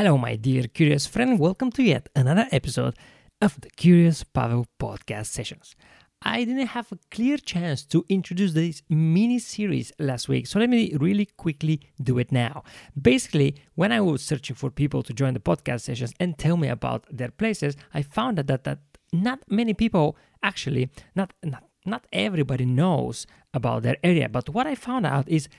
Hello, 0.00 0.16
my 0.16 0.34
dear 0.34 0.62
curious 0.62 1.06
friend. 1.06 1.38
Welcome 1.38 1.70
to 1.72 1.82
yet 1.82 2.08
another 2.16 2.46
episode 2.52 2.96
of 3.42 3.60
the 3.60 3.68
Curious 3.68 4.24
Pavel 4.24 4.64
podcast 4.80 5.26
sessions. 5.26 5.76
I 6.22 6.44
didn't 6.44 6.68
have 6.68 6.90
a 6.90 6.98
clear 7.10 7.36
chance 7.36 7.84
to 7.92 8.06
introduce 8.08 8.54
this 8.54 8.80
mini 8.88 9.38
series 9.38 9.92
last 9.98 10.26
week, 10.26 10.46
so 10.46 10.58
let 10.58 10.70
me 10.70 10.96
really 10.98 11.26
quickly 11.26 11.82
do 12.02 12.18
it 12.18 12.32
now. 12.32 12.64
Basically, 12.98 13.56
when 13.74 13.92
I 13.92 14.00
was 14.00 14.22
searching 14.22 14.56
for 14.56 14.70
people 14.70 15.02
to 15.02 15.12
join 15.12 15.34
the 15.34 15.38
podcast 15.38 15.82
sessions 15.82 16.14
and 16.18 16.38
tell 16.38 16.56
me 16.56 16.68
about 16.68 17.04
their 17.14 17.30
places, 17.30 17.76
I 17.92 18.00
found 18.00 18.38
that, 18.38 18.46
that, 18.46 18.64
that 18.64 18.78
not 19.12 19.40
many 19.50 19.74
people 19.74 20.16
actually, 20.42 20.88
not, 21.14 21.34
not, 21.44 21.64
not 21.84 22.06
everybody 22.10 22.64
knows 22.64 23.26
about 23.52 23.82
their 23.82 23.98
area. 24.02 24.30
But 24.30 24.48
what 24.48 24.66
I 24.66 24.76
found 24.76 25.04
out 25.04 25.28
is 25.28 25.50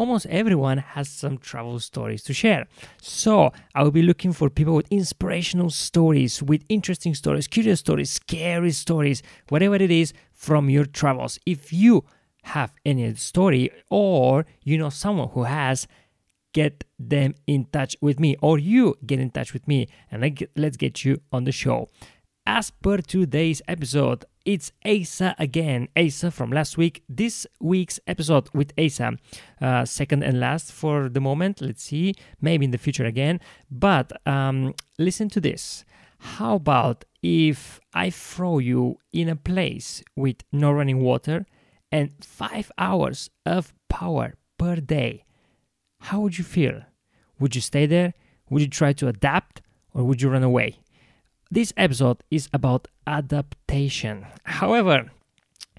almost 0.00 0.24
everyone 0.30 0.78
has 0.78 1.10
some 1.10 1.36
travel 1.36 1.78
stories 1.78 2.22
to 2.22 2.32
share. 2.32 2.66
So 3.02 3.52
I 3.74 3.82
will 3.82 3.90
be 3.90 4.00
looking 4.00 4.32
for 4.32 4.48
people 4.48 4.74
with 4.74 4.90
inspirational 4.90 5.68
stories, 5.68 6.42
with 6.42 6.64
interesting 6.70 7.14
stories, 7.14 7.46
curious 7.46 7.80
stories, 7.80 8.10
scary 8.10 8.72
stories, 8.72 9.22
whatever 9.50 9.74
it 9.74 9.90
is 9.90 10.14
from 10.32 10.70
your 10.70 10.86
travels. 10.86 11.38
If 11.44 11.70
you 11.70 12.04
have 12.44 12.72
any 12.86 13.14
story 13.16 13.70
or 13.90 14.46
you 14.62 14.78
know 14.78 14.88
someone 14.88 15.28
who 15.34 15.42
has, 15.42 15.86
get 16.54 16.82
them 16.98 17.34
in 17.46 17.66
touch 17.66 17.94
with 18.00 18.18
me 18.18 18.36
or 18.40 18.58
you 18.58 18.96
get 19.04 19.20
in 19.20 19.30
touch 19.30 19.52
with 19.52 19.68
me 19.68 19.86
and 20.10 20.16
let's 20.56 20.78
get 20.78 21.04
you 21.04 21.20
on 21.30 21.44
the 21.44 21.52
show. 21.52 21.88
As 22.46 22.70
per 22.70 22.98
today's 22.98 23.60
episode, 23.68 24.24
it's 24.44 24.72
Asa 24.84 25.34
again. 25.38 25.88
Asa 25.96 26.30
from 26.30 26.50
last 26.50 26.78
week. 26.78 27.04
This 27.08 27.46
week's 27.60 28.00
episode 28.06 28.48
with 28.54 28.72
Asa, 28.78 29.18
uh, 29.60 29.84
second 29.84 30.22
and 30.24 30.40
last 30.40 30.72
for 30.72 31.08
the 31.08 31.20
moment. 31.20 31.60
Let's 31.60 31.82
see, 31.82 32.14
maybe 32.40 32.64
in 32.64 32.70
the 32.70 32.78
future 32.78 33.04
again. 33.04 33.40
But 33.70 34.12
um, 34.26 34.74
listen 34.98 35.28
to 35.30 35.40
this. 35.40 35.84
How 36.18 36.56
about 36.56 37.04
if 37.22 37.78
I 37.92 38.10
throw 38.10 38.58
you 38.58 38.96
in 39.12 39.28
a 39.28 39.36
place 39.36 40.02
with 40.16 40.36
no 40.50 40.72
running 40.72 41.00
water 41.00 41.46
and 41.92 42.12
five 42.24 42.72
hours 42.78 43.30
of 43.44 43.74
power 43.88 44.34
per 44.58 44.76
day? 44.76 45.24
How 46.00 46.20
would 46.20 46.38
you 46.38 46.44
feel? 46.44 46.82
Would 47.38 47.54
you 47.54 47.60
stay 47.60 47.84
there? 47.86 48.14
Would 48.48 48.62
you 48.62 48.68
try 48.68 48.92
to 48.94 49.08
adapt 49.08 49.60
or 49.92 50.04
would 50.04 50.22
you 50.22 50.30
run 50.30 50.42
away? 50.42 50.78
This 51.52 51.72
episode 51.76 52.22
is 52.30 52.48
about 52.52 52.86
adaptation. 53.08 54.24
However, 54.44 55.10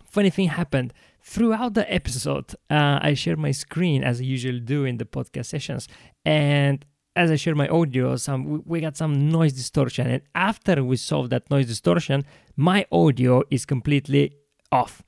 funny 0.04 0.30
thing 0.30 0.50
happened 0.50 0.92
throughout 1.24 1.76
the 1.76 1.92
episode. 1.92 2.54
Uh, 2.70 3.00
I 3.02 3.14
share 3.14 3.38
my 3.38 3.52
screen 3.52 4.04
as 4.04 4.20
I 4.20 4.24
usually 4.24 4.60
do 4.60 4.84
in 4.84 4.98
the 4.98 5.06
podcast 5.06 5.46
sessions, 5.46 5.88
and 6.26 6.84
as 7.16 7.32
I 7.32 7.38
share 7.38 7.56
my 7.56 7.70
audio, 7.70 8.18
some 8.18 8.64
we 8.66 8.82
got 8.82 8.98
some 8.98 9.30
noise 9.30 9.54
distortion. 9.54 10.08
And 10.08 10.22
after 10.36 10.84
we 10.84 10.98
solve 10.98 11.30
that 11.30 11.50
noise 11.50 11.68
distortion, 11.68 12.26
my 12.58 12.86
audio 12.92 13.44
is 13.50 13.66
completely 13.66 14.36
off. 14.74 15.02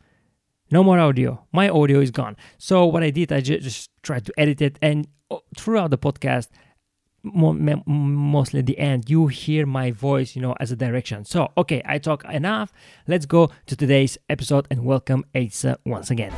No 0.71 0.81
more 0.81 0.97
audio. 0.97 1.45
My 1.51 1.67
audio 1.67 1.99
is 1.99 2.09
gone. 2.09 2.37
So 2.57 2.85
what 2.85 3.03
I 3.03 3.09
did, 3.09 3.33
I 3.33 3.41
just 3.41 3.89
tried 4.01 4.25
to 4.27 4.33
edit 4.37 4.61
it, 4.61 4.79
and 4.81 5.09
uh, 5.29 5.39
throughout 5.57 5.89
the 5.89 5.97
podcast, 5.97 6.47
mostly 7.23 8.61
the 8.61 8.77
end 8.77 9.09
you 9.09 9.27
hear 9.27 9.65
my 9.65 9.91
voice 9.91 10.35
you 10.35 10.41
know 10.41 10.53
as 10.59 10.71
a 10.71 10.75
direction 10.75 11.23
so 11.23 11.49
okay 11.57 11.81
i 11.85 11.97
talk 11.97 12.25
enough 12.25 12.73
let's 13.07 13.25
go 13.25 13.49
to 13.65 13.77
today's 13.77 14.17
episode 14.29 14.67
and 14.69 14.83
welcome 14.83 15.23
asa 15.33 15.77
once 15.85 16.11
again 16.11 16.33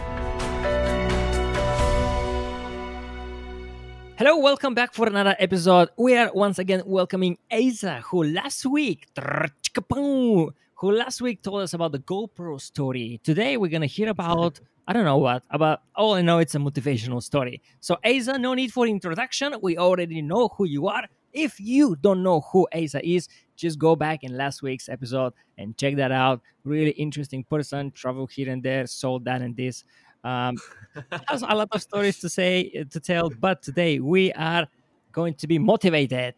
Hello, 4.17 4.37
welcome 4.37 4.73
back 4.73 4.93
for 4.93 5.07
another 5.07 5.35
episode. 5.39 5.89
We 5.97 6.15
are 6.15 6.31
once 6.33 6.57
again 6.57 6.83
welcoming 6.85 7.37
Asa, 7.51 7.99
who 7.99 8.23
last 8.23 8.65
week, 8.65 9.07
who 9.17 10.53
last 10.81 11.19
week 11.19 11.41
told 11.41 11.63
us 11.63 11.73
about 11.73 11.91
the 11.91 11.99
GoPro 11.99 12.61
story. 12.61 13.19
Today 13.25 13.57
we're 13.57 13.69
gonna 13.69 13.87
hear 13.87 14.07
about 14.07 14.61
I 14.87 14.93
don't 14.93 15.05
know 15.05 15.17
what, 15.17 15.43
about 15.49 15.81
all 15.95 16.13
I 16.13 16.21
know 16.21 16.37
it's 16.37 16.53
a 16.53 16.59
motivational 16.59 17.21
story. 17.21 17.61
So 17.79 17.97
Asa, 18.05 18.37
no 18.37 18.53
need 18.53 18.71
for 18.71 18.85
introduction. 18.85 19.55
We 19.61 19.77
already 19.77 20.21
know 20.21 20.49
who 20.49 20.65
you 20.65 20.87
are. 20.87 21.05
If 21.33 21.59
you 21.59 21.95
don't 21.95 22.21
know 22.21 22.41
who 22.41 22.67
Asa 22.73 23.05
is, 23.05 23.27
just 23.55 23.79
go 23.79 23.95
back 23.95 24.23
in 24.23 24.37
last 24.37 24.61
week's 24.61 24.87
episode 24.87 25.33
and 25.57 25.75
check 25.77 25.95
that 25.95 26.11
out. 26.11 26.41
Really 26.63 26.91
interesting 26.91 27.43
person, 27.43 27.91
travel 27.91 28.27
here 28.27 28.49
and 28.49 28.61
there, 28.61 28.85
sold 28.85 29.25
that 29.25 29.41
and 29.41 29.55
this. 29.55 29.83
Um, 30.23 30.57
has 31.27 31.41
a 31.41 31.55
lot 31.55 31.69
of 31.71 31.81
stories 31.81 32.19
to 32.19 32.29
say 32.29 32.85
to 32.89 32.99
tell, 32.99 33.29
but 33.29 33.61
today 33.63 33.99
we 33.99 34.31
are 34.33 34.67
going 35.11 35.33
to 35.35 35.47
be 35.47 35.59
motivated, 35.59 36.35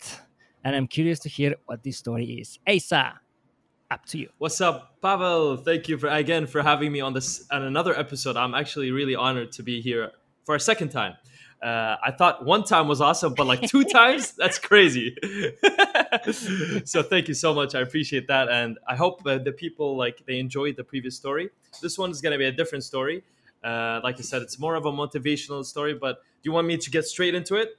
and 0.64 0.76
I'm 0.76 0.88
curious 0.88 1.20
to 1.20 1.30
hear 1.30 1.56
what 1.66 1.84
this 1.84 1.98
story 1.98 2.26
is. 2.26 2.60
Asa, 2.68 3.20
up 3.90 4.06
to 4.08 4.18
you. 4.18 4.30
What's 4.38 4.60
up, 4.62 5.02
Pavel? 5.02 5.58
Thank 5.58 5.88
you 5.88 5.98
for 5.98 6.08
again 6.08 6.48
for 6.48 6.62
having 6.62 6.92
me 6.92 7.02
on 7.02 7.14
this 7.14 7.46
on 7.52 7.64
another 7.64 7.98
episode. 7.98 8.38
I'm 8.38 8.54
actually 8.54 8.92
really 8.92 9.16
honored 9.16 9.52
to 9.54 9.64
be 9.64 9.82
here 9.82 10.12
for 10.46 10.56
a 10.56 10.60
second 10.60 10.90
time. 10.90 11.16
Uh, 11.62 11.96
I 12.06 12.12
thought 12.12 12.46
one 12.46 12.64
time 12.64 12.88
was 12.88 13.02
awesome, 13.02 13.34
but 13.34 13.48
like 13.48 13.62
two 13.62 13.84
times, 14.00 14.34
that's 14.34 14.60
crazy. 14.60 15.16
so 16.86 17.02
thank 17.02 17.28
you 17.28 17.34
so 17.34 17.54
much. 17.54 17.74
I 17.74 17.82
appreciate 17.82 18.28
that, 18.28 18.50
and 18.50 18.78
I 18.88 18.96
hope 18.96 19.26
uh, 19.26 19.38
the 19.40 19.52
people 19.52 19.98
like 19.98 20.24
they 20.28 20.40
enjoyed 20.40 20.76
the 20.76 20.84
previous 20.84 21.16
story. 21.16 21.50
This 21.82 21.98
one 21.98 22.12
is 22.12 22.22
gonna 22.22 22.38
be 22.38 22.46
a 22.46 22.52
different 22.52 22.84
story. 22.84 23.24
Uh, 23.64 24.00
like 24.04 24.18
I 24.20 24.22
said, 24.22 24.42
it's 24.42 24.60
more 24.60 24.76
of 24.76 24.86
a 24.86 24.92
motivational 24.92 25.66
story. 25.66 25.94
But 25.94 26.18
do 26.18 26.50
you 26.50 26.52
want 26.52 26.68
me 26.68 26.78
to 26.78 26.92
get 26.92 27.06
straight 27.06 27.34
into 27.34 27.56
it? 27.56 27.70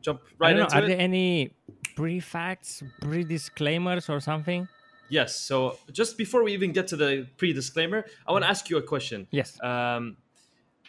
Jump 0.00 0.22
right 0.38 0.56
into 0.56 0.62
know, 0.62 0.68
are 0.68 0.82
it. 0.82 0.84
Are 0.84 0.88
there 0.88 0.98
any 0.98 1.52
pre-facts, 1.94 2.82
pre-disclaimers, 3.02 4.08
or 4.08 4.20
something? 4.20 4.66
Yes. 5.10 5.36
So 5.36 5.78
just 5.92 6.16
before 6.16 6.42
we 6.42 6.52
even 6.52 6.72
get 6.72 6.88
to 6.88 6.96
the 6.96 7.26
pre-disclaimer, 7.36 8.04
I 8.26 8.32
want 8.32 8.44
to 8.44 8.48
ask 8.48 8.70
you 8.70 8.78
a 8.78 8.82
question. 8.82 9.26
Yes. 9.30 9.58
Um, 9.62 10.16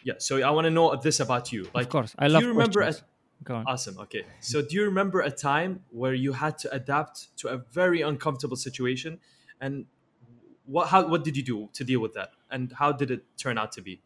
yeah. 0.04 0.14
So 0.18 0.40
I 0.42 0.50
want 0.50 0.64
to 0.64 0.70
know 0.70 0.96
this 0.96 1.20
about 1.20 1.52
you. 1.52 1.68
Like, 1.74 1.86
of 1.86 1.90
course, 1.90 2.14
I 2.18 2.28
love. 2.28 2.40
Do 2.40 2.46
you 2.46 2.52
remember? 2.52 2.80
A, 2.80 2.94
Go 3.44 3.56
on. 3.56 3.64
Awesome. 3.66 3.98
Okay. 3.98 4.24
So 4.40 4.62
do 4.62 4.76
you 4.76 4.84
remember 4.84 5.20
a 5.20 5.30
time 5.30 5.80
where 5.90 6.14
you 6.14 6.32
had 6.32 6.58
to 6.58 6.72
adapt 6.72 7.36
to 7.38 7.48
a 7.48 7.58
very 7.72 8.02
uncomfortable 8.02 8.56
situation, 8.56 9.18
and 9.60 9.86
what 10.64 10.88
how 10.88 11.06
what 11.06 11.24
did 11.24 11.36
you 11.36 11.42
do 11.42 11.68
to 11.72 11.84
deal 11.84 12.00
with 12.00 12.14
that, 12.14 12.30
and 12.50 12.72
how 12.72 12.92
did 12.92 13.10
it 13.10 13.24
turn 13.36 13.58
out 13.58 13.72
to 13.72 13.82
be? 13.82 14.00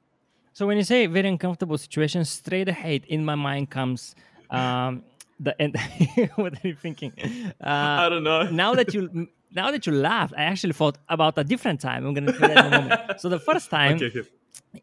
So 0.53 0.66
when 0.66 0.78
you 0.78 0.84
say 0.84 1.06
very 1.06 1.28
uncomfortable 1.28 1.77
situation, 1.77 2.25
straight 2.25 2.69
ahead 2.69 3.04
in 3.09 3.25
my 3.25 3.34
mind 3.34 3.71
comes. 3.71 4.15
Um, 4.50 5.03
the 5.38 5.60
end. 5.60 5.77
what 6.37 6.54
are 6.54 6.69
you 6.69 6.75
thinking? 6.75 7.12
Uh, 7.60 7.66
I 7.66 8.09
don't 8.09 8.25
know. 8.25 8.44
now 8.50 8.75
that 8.75 8.94
you 8.94 9.28
now 9.53 9.71
that 9.71 9.87
you 9.87 9.93
laughed, 9.93 10.34
I 10.37 10.45
actually 10.45 10.73
thought 10.73 10.99
about 11.09 11.39
a 11.39 11.45
different 11.45 11.81
time. 11.81 12.07
I'm 12.07 12.15
going 12.15 12.27
to 12.27 12.33
tell 12.33 12.49
that 12.49 12.67
in 12.67 12.73
a 12.73 12.81
moment. 12.81 13.01
So 13.21 13.29
the 13.29 13.41
first 13.41 13.71
time 13.71 13.97
okay, 13.97 14.23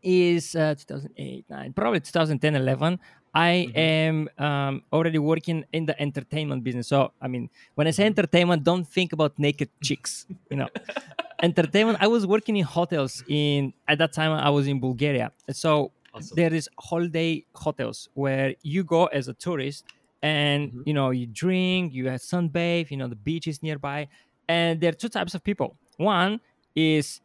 is 0.01 0.55
uh, 0.55 0.75
2008, 0.75 1.45
9, 1.49 1.73
probably 1.73 1.99
2010, 1.99 2.55
11. 2.55 2.99
I 3.33 3.67
mm-hmm. 3.67 3.77
am 3.79 4.29
um, 4.37 4.83
already 4.91 5.17
working 5.17 5.65
in 5.73 5.85
the 5.85 5.99
entertainment 5.99 6.63
business. 6.63 6.87
So, 6.87 7.11
I 7.21 7.27
mean, 7.27 7.49
when 7.75 7.87
I 7.87 7.91
say 7.91 8.03
mm-hmm. 8.03 8.19
entertainment, 8.19 8.63
don't 8.63 8.87
think 8.87 9.11
about 9.11 9.37
naked 9.39 9.69
chicks. 9.81 10.27
You 10.51 10.57
know, 10.57 10.67
entertainment. 11.41 11.97
I 11.99 12.07
was 12.07 12.27
working 12.27 12.57
in 12.57 12.63
hotels. 12.63 13.23
In 13.27 13.73
at 13.87 13.97
that 13.97 14.13
time, 14.13 14.31
I 14.31 14.49
was 14.49 14.67
in 14.67 14.79
Bulgaria. 14.79 15.31
So 15.51 15.91
awesome. 16.13 16.35
there 16.35 16.53
is 16.53 16.69
holiday 16.79 17.43
hotels 17.55 18.09
where 18.13 18.53
you 18.61 18.83
go 18.83 19.07
as 19.07 19.27
a 19.27 19.33
tourist, 19.33 19.85
and 20.21 20.69
mm-hmm. 20.69 20.81
you 20.85 20.93
know 20.93 21.09
you 21.09 21.25
drink, 21.25 21.93
you 21.93 22.09
have 22.09 22.21
sunbathe. 22.21 22.91
You 22.91 22.97
know 22.97 23.07
the 23.07 23.15
beach 23.15 23.47
is 23.47 23.63
nearby, 23.63 24.09
and 24.47 24.79
there 24.79 24.89
are 24.89 24.93
two 24.93 25.09
types 25.09 25.33
of 25.35 25.43
people. 25.43 25.77
One 25.97 26.39
is 26.75 27.21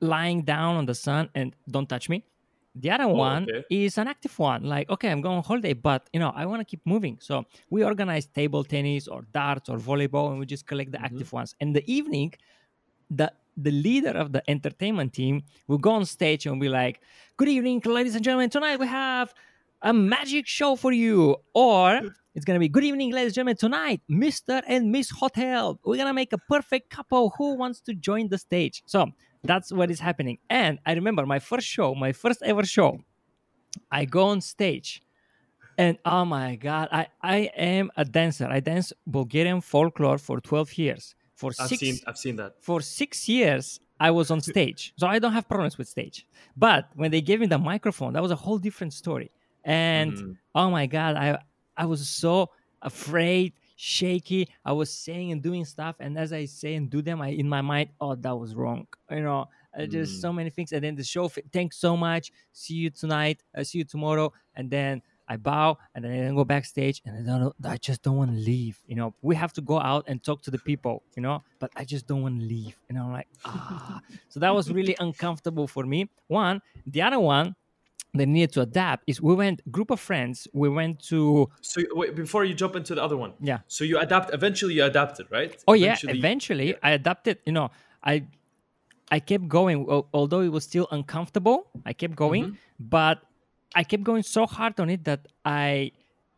lying 0.00 0.42
down 0.42 0.76
on 0.76 0.86
the 0.86 0.94
sun 0.94 1.30
and 1.34 1.54
don't 1.70 1.88
touch 1.88 2.08
me. 2.08 2.24
The 2.74 2.90
other 2.90 3.04
oh, 3.04 3.14
one 3.14 3.42
okay. 3.50 3.64
is 3.70 3.98
an 3.98 4.06
active 4.06 4.38
one, 4.38 4.62
like, 4.62 4.88
okay, 4.88 5.10
I'm 5.10 5.20
going 5.20 5.38
on 5.38 5.42
holiday, 5.42 5.72
but 5.72 6.08
you 6.12 6.20
know, 6.20 6.32
I 6.34 6.46
want 6.46 6.60
to 6.60 6.64
keep 6.64 6.80
moving. 6.84 7.18
So 7.20 7.44
we 7.70 7.82
organize 7.82 8.26
table 8.26 8.62
tennis 8.62 9.08
or 9.08 9.22
darts 9.32 9.68
or 9.68 9.78
volleyball 9.78 10.30
and 10.30 10.38
we 10.38 10.46
just 10.46 10.66
collect 10.66 10.92
the 10.92 10.98
mm-hmm. 10.98 11.06
active 11.06 11.32
ones. 11.32 11.56
And 11.60 11.74
the 11.74 11.84
evening, 11.92 12.34
the 13.10 13.32
the 13.56 13.72
leader 13.72 14.10
of 14.10 14.30
the 14.30 14.48
entertainment 14.48 15.12
team 15.12 15.42
will 15.66 15.78
go 15.78 15.90
on 15.90 16.04
stage 16.04 16.46
and 16.46 16.60
be 16.60 16.68
like, 16.68 17.00
Good 17.36 17.48
evening, 17.48 17.82
ladies 17.84 18.14
and 18.14 18.22
gentlemen. 18.22 18.50
Tonight 18.50 18.78
we 18.78 18.86
have 18.86 19.34
a 19.82 19.92
magic 19.92 20.46
show 20.46 20.76
for 20.76 20.92
you. 20.92 21.36
Or 21.54 22.00
it's 22.38 22.44
gonna 22.44 22.60
be 22.60 22.68
good 22.68 22.84
evening, 22.84 23.10
ladies 23.10 23.30
and 23.30 23.34
gentlemen. 23.34 23.56
Tonight, 23.56 24.00
Mr. 24.08 24.62
and 24.68 24.92
Miss 24.92 25.10
Hotel. 25.10 25.76
We're 25.84 25.96
gonna 25.96 26.14
make 26.14 26.32
a 26.32 26.38
perfect 26.38 26.88
couple. 26.88 27.34
Who 27.36 27.54
wants 27.54 27.80
to 27.80 27.94
join 27.94 28.28
the 28.28 28.38
stage? 28.38 28.84
So 28.86 29.08
that's 29.42 29.72
what 29.72 29.90
is 29.90 29.98
happening. 29.98 30.38
And 30.48 30.78
I 30.86 30.92
remember 30.92 31.26
my 31.26 31.40
first 31.40 31.66
show, 31.66 31.96
my 31.96 32.12
first 32.12 32.40
ever 32.42 32.64
show. 32.64 33.00
I 33.90 34.04
go 34.04 34.26
on 34.28 34.40
stage, 34.40 35.02
and 35.76 35.98
oh 36.04 36.24
my 36.24 36.54
god, 36.54 36.88
I 36.92 37.08
I 37.20 37.50
am 37.56 37.90
a 37.96 38.04
dancer. 38.04 38.46
I 38.48 38.60
dance 38.60 38.92
Bulgarian 39.04 39.60
folklore 39.60 40.18
for 40.18 40.40
twelve 40.40 40.72
years. 40.78 41.16
For 41.34 41.50
I've 41.58 41.68
six, 41.70 41.80
seen 41.80 41.98
I've 42.06 42.18
seen 42.18 42.36
that. 42.36 42.52
For 42.60 42.80
six 42.80 43.28
years, 43.28 43.80
I 43.98 44.12
was 44.12 44.30
on 44.30 44.40
stage, 44.40 44.94
so 44.96 45.08
I 45.08 45.18
don't 45.18 45.32
have 45.32 45.48
problems 45.48 45.76
with 45.76 45.88
stage. 45.88 46.24
But 46.56 46.88
when 46.94 47.10
they 47.10 47.20
gave 47.20 47.40
me 47.40 47.46
the 47.46 47.58
microphone, 47.58 48.12
that 48.12 48.22
was 48.22 48.30
a 48.30 48.36
whole 48.36 48.58
different 48.58 48.92
story. 48.92 49.32
And 49.64 50.12
mm. 50.12 50.36
oh 50.54 50.70
my 50.70 50.86
god, 50.86 51.16
I 51.16 51.38
I 51.78 51.86
was 51.86 52.06
so 52.08 52.50
afraid. 52.82 53.52
shaky. 53.80 54.48
I 54.64 54.72
was 54.72 54.90
saying 54.92 55.30
and 55.30 55.40
doing 55.40 55.64
stuff, 55.64 55.94
and 56.00 56.18
as 56.18 56.32
I 56.32 56.46
say 56.46 56.74
and 56.74 56.90
do 56.90 57.00
them, 57.00 57.22
I 57.22 57.28
in 57.28 57.48
my 57.48 57.60
mind, 57.62 57.90
oh, 58.00 58.16
that 58.16 58.36
was 58.36 58.56
wrong. 58.56 58.88
You 59.08 59.20
know, 59.22 59.42
uh, 59.72 59.86
there's 59.88 60.12
Mm. 60.18 60.20
so 60.20 60.32
many 60.32 60.50
things, 60.50 60.72
and 60.72 60.82
then 60.82 60.96
the 60.96 61.04
show. 61.04 61.28
Thanks 61.52 61.76
so 61.78 61.96
much. 61.96 62.32
See 62.52 62.74
you 62.74 62.90
tonight. 62.90 63.38
I 63.54 63.62
see 63.62 63.78
you 63.78 63.84
tomorrow, 63.84 64.32
and 64.56 64.68
then. 64.68 65.00
I 65.30 65.36
bow 65.36 65.76
and 65.94 66.02
then 66.02 66.30
I 66.32 66.34
go 66.34 66.42
backstage 66.42 67.02
and 67.04 67.12
I 67.18 67.20
don't 67.30 67.40
know, 67.42 67.52
I 67.70 67.76
just 67.76 68.00
don't 68.02 68.16
want 68.16 68.30
to 68.30 68.38
leave. 68.38 68.80
You 68.86 68.96
know, 68.96 69.12
we 69.20 69.34
have 69.36 69.52
to 69.58 69.60
go 69.60 69.78
out 69.78 70.04
and 70.08 70.24
talk 70.24 70.40
to 70.46 70.50
the 70.50 70.56
people, 70.70 71.02
you 71.16 71.22
know, 71.26 71.42
but 71.60 71.70
I 71.76 71.84
just 71.84 72.06
don't 72.06 72.22
want 72.22 72.40
to 72.40 72.46
leave. 72.46 72.74
And 72.88 72.98
I'm 72.98 73.12
like, 73.12 73.28
ah. 73.44 74.00
so 74.30 74.40
that 74.40 74.54
was 74.54 74.72
really 74.72 74.96
uncomfortable 74.98 75.66
for 75.66 75.84
me. 75.84 76.08
One, 76.28 76.62
the 76.86 77.02
other 77.02 77.20
one 77.20 77.54
that 78.14 78.26
needed 78.26 78.52
to 78.52 78.62
adapt 78.62 79.04
is 79.06 79.20
we 79.20 79.34
went 79.34 79.60
group 79.70 79.90
of 79.90 80.00
friends. 80.00 80.48
We 80.52 80.68
went 80.68 81.00
to 81.12 81.48
So 81.60 81.82
wait, 81.92 82.14
before 82.16 82.44
you 82.44 82.54
jump 82.54 82.74
into 82.76 82.94
the 82.94 83.02
other 83.02 83.16
one, 83.16 83.32
yeah. 83.40 83.58
so 83.68 83.84
you 83.84 83.98
adapt. 83.98 84.32
Eventually, 84.32 84.74
you 84.74 84.84
adapted, 84.84 85.26
right? 85.30 85.52
Oh 85.68 85.74
yeah. 85.74 85.92
Eventually- 85.92 86.18
Eventually, 86.18 86.68
I 86.82 86.90
adapted. 86.92 87.38
You 87.44 87.52
know, 87.52 87.70
I 88.02 88.24
I 89.10 89.20
kept 89.20 89.48
going, 89.48 89.86
although 90.12 90.40
it 90.40 90.52
was 90.52 90.64
still 90.64 90.86
uncomfortable. 90.90 91.66
I 91.86 91.92
kept 91.92 92.14
going, 92.16 92.44
Mm-hmm. 92.44 92.88
but 92.88 93.20
I 93.74 93.84
kept 93.84 94.02
going 94.04 94.22
so 94.22 94.46
hard 94.46 94.80
on 94.80 94.88
it 94.90 95.04
that 95.04 95.28
I 95.44 95.92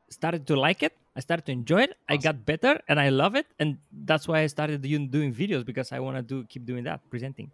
started 0.09 0.47
to 0.49 0.57
like 0.57 0.83
it. 0.83 0.95
I 1.17 1.21
started 1.21 1.47
to 1.47 1.53
enjoy 1.53 1.83
it. 1.83 1.95
I 2.09 2.17
got 2.17 2.47
better, 2.47 2.81
and 2.89 2.99
I 3.01 3.09
love 3.11 3.35
it. 3.35 3.47
And 3.59 3.79
that's 3.91 4.27
why 4.29 4.41
I 4.41 4.47
started 4.47 4.83
doing, 4.83 5.09
doing 5.09 5.35
videos 5.35 5.65
because 5.65 5.91
I 5.93 5.99
want 5.99 6.17
to 6.17 6.23
do 6.23 6.45
keep 6.47 6.65
doing 6.65 6.85
that, 6.85 7.01
presenting. 7.11 7.51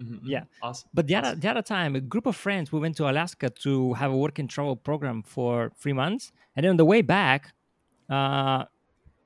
Mhm, 0.00 0.20
mhm. 0.20 0.20
Yeah. 0.22 0.44
Awesome. 0.62 0.88
But 0.94 1.06
the 1.06 1.16
other, 1.16 1.34
the 1.34 1.48
other 1.48 1.62
time, 1.62 1.96
a 1.96 2.00
group 2.00 2.26
of 2.26 2.36
friends, 2.36 2.70
we 2.72 2.78
went 2.80 2.96
to 2.98 3.10
Alaska 3.10 3.50
to 3.50 3.94
have 3.94 4.12
a 4.12 4.16
work 4.16 4.38
and 4.38 4.48
travel 4.48 4.76
program 4.76 5.22
for 5.22 5.72
three 5.76 5.92
months. 5.92 6.32
And 6.56 6.64
then 6.64 6.70
on 6.70 6.76
the 6.76 6.84
way 6.84 7.02
back, 7.02 7.52
uh, 8.08 8.64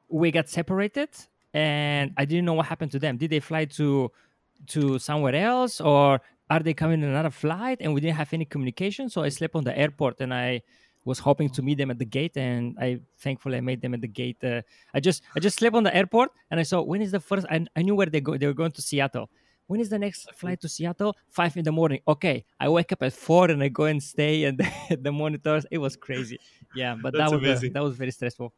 we 0.09 0.31
got 0.31 0.49
separated 0.49 1.11
and 1.55 2.13
I 2.17 2.25
didn't 2.25 2.45
know 2.45 2.55
what 2.55 2.67
happened 2.67 2.93
to 2.93 2.99
them. 2.99 3.17
Did 3.17 3.31
they 3.31 3.41
fly 3.41 3.65
to 3.67 4.11
to 4.69 4.99
somewhere 4.99 5.35
else 5.35 5.81
or 5.81 6.21
are 6.51 6.61
they 6.61 6.75
coming 6.75 7.03
in 7.03 7.09
another 7.09 7.31
flight? 7.31 7.79
And 7.81 7.95
we 7.95 8.01
didn't 8.01 8.17
have 8.17 8.33
any 8.33 8.45
communication. 8.45 9.09
So 9.09 9.23
I 9.23 9.29
slept 9.31 9.55
on 9.57 9.65
the 9.65 9.77
airport 9.77 10.21
and 10.21 10.33
I 10.35 10.63
was 11.05 11.19
hoping 11.19 11.51
to 11.51 11.63
meet 11.63 11.79
them 11.79 11.91
at 11.91 11.99
the 11.99 12.05
gate 12.05 12.37
and 12.37 12.77
I 12.81 13.01
thankfully 13.19 13.57
I 13.59 13.61
made 13.61 13.81
them 13.81 13.95
at 13.95 14.01
the 14.01 14.09
gate. 14.09 14.43
Uh, 14.45 14.63
I 14.95 15.01
just 15.01 15.23
I 15.37 15.41
just 15.41 15.59
slept 15.59 15.75
on 15.77 15.83
the 15.85 15.95
airport 15.97 16.31
and 16.51 16.61
I 16.61 16.63
saw 16.65 16.81
when 16.83 17.03
is 17.03 17.11
the 17.13 17.21
first 17.21 17.47
I, 17.51 17.67
I 17.77 17.83
knew 17.83 17.95
where 17.95 18.07
they 18.07 18.21
go 18.21 18.37
they 18.37 18.47
were 18.47 18.55
going 18.55 18.73
to 18.73 18.83
Seattle. 18.83 19.31
When 19.73 19.81
is 19.81 19.89
the 19.89 19.99
next 19.99 20.31
flight 20.35 20.61
to 20.61 20.69
Seattle? 20.69 21.17
Five 21.31 21.57
in 21.57 21.65
the 21.65 21.73
morning. 21.73 22.01
Okay, 22.07 22.45
I 22.61 22.69
wake 22.69 22.93
up 22.93 23.03
at 23.03 23.15
four 23.15 23.51
and 23.51 23.63
I 23.63 23.69
go 23.69 23.85
and 23.85 24.03
stay 24.03 24.45
and 24.45 24.61
the 25.01 25.11
monitors. 25.11 25.65
It 25.71 25.79
was 25.79 25.97
crazy. 25.97 26.39
Yeah, 26.75 26.95
but 27.03 27.15
that 27.15 27.31
was 27.31 27.33
uh, 27.33 27.37
amazing. 27.39 27.73
that 27.73 27.83
was 27.83 27.97
very 27.97 28.11
stressful. 28.11 28.53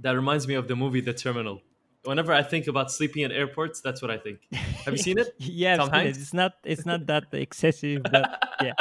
That 0.00 0.10
reminds 0.10 0.48
me 0.48 0.54
of 0.54 0.66
the 0.66 0.74
movie 0.74 1.02
The 1.02 1.14
Terminal. 1.14 1.62
Whenever 2.02 2.32
I 2.32 2.42
think 2.42 2.66
about 2.66 2.90
sleeping 2.90 3.22
in 3.22 3.30
airports, 3.30 3.80
that's 3.80 4.02
what 4.02 4.10
I 4.10 4.18
think. 4.18 4.40
Have 4.84 4.94
you 4.94 4.98
seen 4.98 5.18
it? 5.18 5.28
Yeah, 5.38 5.76
Tom 5.76 5.86
it. 5.86 5.94
Hanks? 5.94 6.18
it's 6.18 6.34
not 6.34 6.54
it's 6.64 6.84
not 6.84 7.06
that 7.06 7.26
excessive, 7.32 8.02
but 8.02 8.42
yeah, 8.60 8.72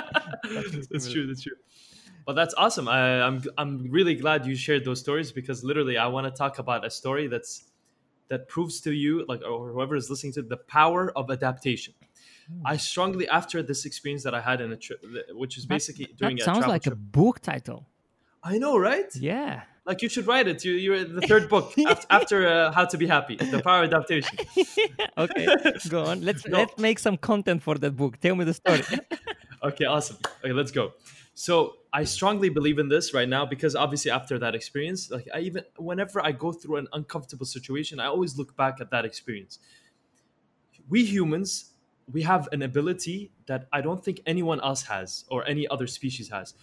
that's 0.90 1.12
true. 1.12 1.28
That's 1.28 1.44
true. 1.44 1.58
Well, 2.26 2.36
that's 2.36 2.56
awesome. 2.58 2.88
I, 2.88 3.22
I'm 3.22 3.44
I'm 3.60 3.92
really 3.92 4.16
glad 4.16 4.44
you 4.48 4.56
shared 4.56 4.86
those 4.86 5.02
stories 5.02 5.32
because 5.32 5.64
literally 5.64 6.00
I 6.00 6.08
want 6.08 6.26
to 6.26 6.32
talk 6.32 6.58
about 6.58 6.84
a 6.84 6.90
story 6.90 7.28
that's 7.28 7.69
that 8.30 8.48
proves 8.48 8.82
to 8.82 8.92
you, 8.92 9.26
like 9.28 9.42
or 9.44 9.72
whoever 9.72 9.96
is 9.96 10.10
listening 10.10 10.34
to, 10.34 10.42
the 10.42 10.58
power 10.58 11.12
of 11.16 11.30
adaptation. 11.30 11.94
Hmm. 12.48 12.62
I 12.66 12.78
strongly 12.78 13.28
after 13.28 13.62
this 13.62 13.86
experience 13.86 14.24
that 14.24 14.34
I 14.34 14.42
had 14.42 14.62
in 14.62 14.72
a 14.72 14.78
trip, 14.78 15.04
which 15.34 15.58
is 15.58 15.66
basically 15.66 16.08
doing 16.18 16.38
that 16.38 16.44
a 16.44 16.46
sounds 16.46 16.68
like 16.68 16.84
trip. 16.84 16.94
a 16.94 16.98
book 16.98 17.42
title. 17.42 17.86
I 18.44 18.58
know, 18.58 18.78
right? 18.78 19.14
Yeah. 19.16 19.64
Like 19.86 20.02
you 20.04 20.10
should 20.10 20.28
write 20.28 20.48
it. 20.48 20.64
You, 20.64 20.74
you're 20.74 21.04
the 21.04 21.22
third 21.22 21.50
book 21.50 21.74
after, 21.88 22.08
after 22.10 22.48
uh, 22.48 22.72
How 22.72 22.86
to 22.86 22.98
Be 22.98 23.08
Happy, 23.08 23.36
the 23.36 23.62
power 23.62 23.84
of 23.84 23.92
adaptation. 23.92 24.38
okay, 25.18 25.48
go 25.90 26.06
on. 26.06 26.22
Let's 26.22 26.46
No. 26.48 26.60
let's 26.60 26.78
make 26.78 27.00
some 27.00 27.18
content 27.18 27.64
for 27.64 27.76
that 27.80 27.96
book. 27.98 28.20
Tell 28.20 28.36
me 28.36 28.46
the 28.46 28.54
story. 28.54 28.84
Okay, 29.64 29.86
awesome. 29.86 30.18
Okay, 30.44 30.54
let's 30.54 30.72
go. 30.72 30.94
So 31.34 31.76
I 31.92 32.04
strongly 32.04 32.50
believe 32.50 32.78
in 32.78 32.88
this 32.88 33.14
right 33.14 33.28
now 33.28 33.46
because 33.46 33.76
obviously 33.76 34.12
after 34.12 34.38
that 34.40 34.54
experience, 34.54 35.10
like 35.10 35.28
I 35.34 35.40
even 35.40 35.64
whenever 35.78 36.24
I 36.24 36.32
go 36.32 36.52
through 36.52 36.78
an 36.78 36.88
uncomfortable 36.94 37.46
situation, 37.46 38.00
I 38.00 38.06
always 38.06 38.38
look 38.38 38.56
back 38.56 38.80
at 38.80 38.92
that 38.92 39.06
experience. 39.06 39.60
We 40.88 41.04
humans, 41.04 41.74
we 42.12 42.22
have 42.24 42.48
an 42.52 42.62
ability 42.62 43.32
that 43.48 43.68
I 43.74 43.82
don't 43.82 44.04
think 44.04 44.22
anyone 44.26 44.60
else 44.62 44.84
has 44.84 45.26
or 45.30 45.48
any 45.48 45.68
other 45.68 45.88
species 45.88 46.30
has. 46.30 46.54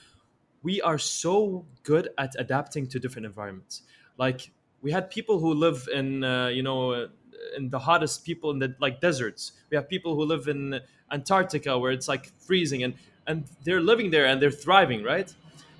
We 0.62 0.81
are 0.82 0.99
so 0.99 1.64
good 1.82 2.11
at 2.19 2.34
adapting 2.38 2.87
to 2.88 2.99
different 3.00 3.26
environments. 3.26 3.82
Like 4.19 4.52
we 4.81 4.93
had 4.93 5.11
people 5.11 5.40
who 5.40 5.55
live 5.55 5.88
in, 5.93 6.22
uh, 6.22 6.49
you 6.49 6.62
know, 6.62 7.08
in 7.56 7.70
the 7.70 7.79
hottest 7.79 8.25
people 8.25 8.50
in 8.50 8.58
the 8.58 8.75
like 8.81 9.00
deserts. 9.00 9.52
We 9.70 9.76
have 9.76 9.88
people 9.88 10.14
who 10.14 10.25
live 10.25 10.49
in 10.49 10.81
Antarctica 11.11 11.79
where 11.79 11.93
it's 11.93 12.08
like 12.08 12.31
freezing, 12.38 12.82
and 12.82 12.94
and 13.26 13.44
they're 13.64 13.81
living 13.81 14.11
there 14.11 14.26
and 14.26 14.40
they're 14.40 14.50
thriving, 14.50 15.02
right? 15.02 15.32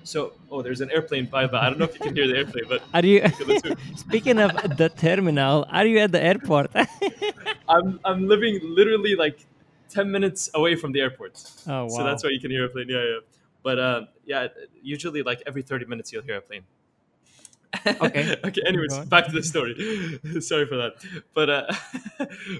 So, 0.03 0.33
oh, 0.49 0.61
there's 0.61 0.79
an 0.79 0.89
airplane 0.89 1.25
by, 1.25 1.47
but 1.47 1.61
I 1.63 1.69
don't 1.69 1.79
know 1.79 1.85
if 1.85 1.95
you 1.95 1.99
can 1.99 2.15
hear 2.15 2.27
the 2.27 2.37
airplane, 2.37 2.65
but 2.69 2.81
Are 2.93 3.05
you 3.05 3.21
speaking 3.95 4.39
of 4.39 4.51
the 4.77 4.89
terminal? 4.89 5.65
Are 5.69 5.85
you 5.85 5.99
at 5.99 6.11
the 6.11 6.23
airport? 6.23 6.71
I'm 7.69 7.99
I'm 8.05 8.27
living 8.27 8.59
literally 8.63 9.15
like 9.15 9.45
ten 9.89 10.09
minutes 10.09 10.49
away 10.53 10.75
from 10.75 10.93
the 10.93 11.01
airport. 11.01 11.43
oh 11.67 11.83
wow. 11.83 11.87
So 11.89 12.03
that's 12.03 12.23
why 12.23 12.29
you 12.29 12.39
can 12.39 12.51
hear 12.51 12.65
a 12.65 12.69
plane. 12.69 12.87
Yeah, 12.87 13.03
yeah. 13.03 13.19
But 13.63 13.79
uh, 13.79 14.01
yeah, 14.25 14.47
usually 14.81 15.23
like 15.23 15.43
every 15.45 15.61
30 15.61 15.85
minutes 15.87 16.13
you'll 16.13 16.23
hear 16.23 16.37
a 16.37 16.41
plane. 16.41 16.63
Okay. 17.85 18.37
okay. 18.45 18.61
Anyways, 18.65 18.97
back 19.07 19.25
to 19.25 19.33
the 19.33 19.43
story. 19.43 19.73
Sorry 20.39 20.65
for 20.65 20.77
that. 20.77 20.93
But 21.33 21.49
uh, 21.49 21.73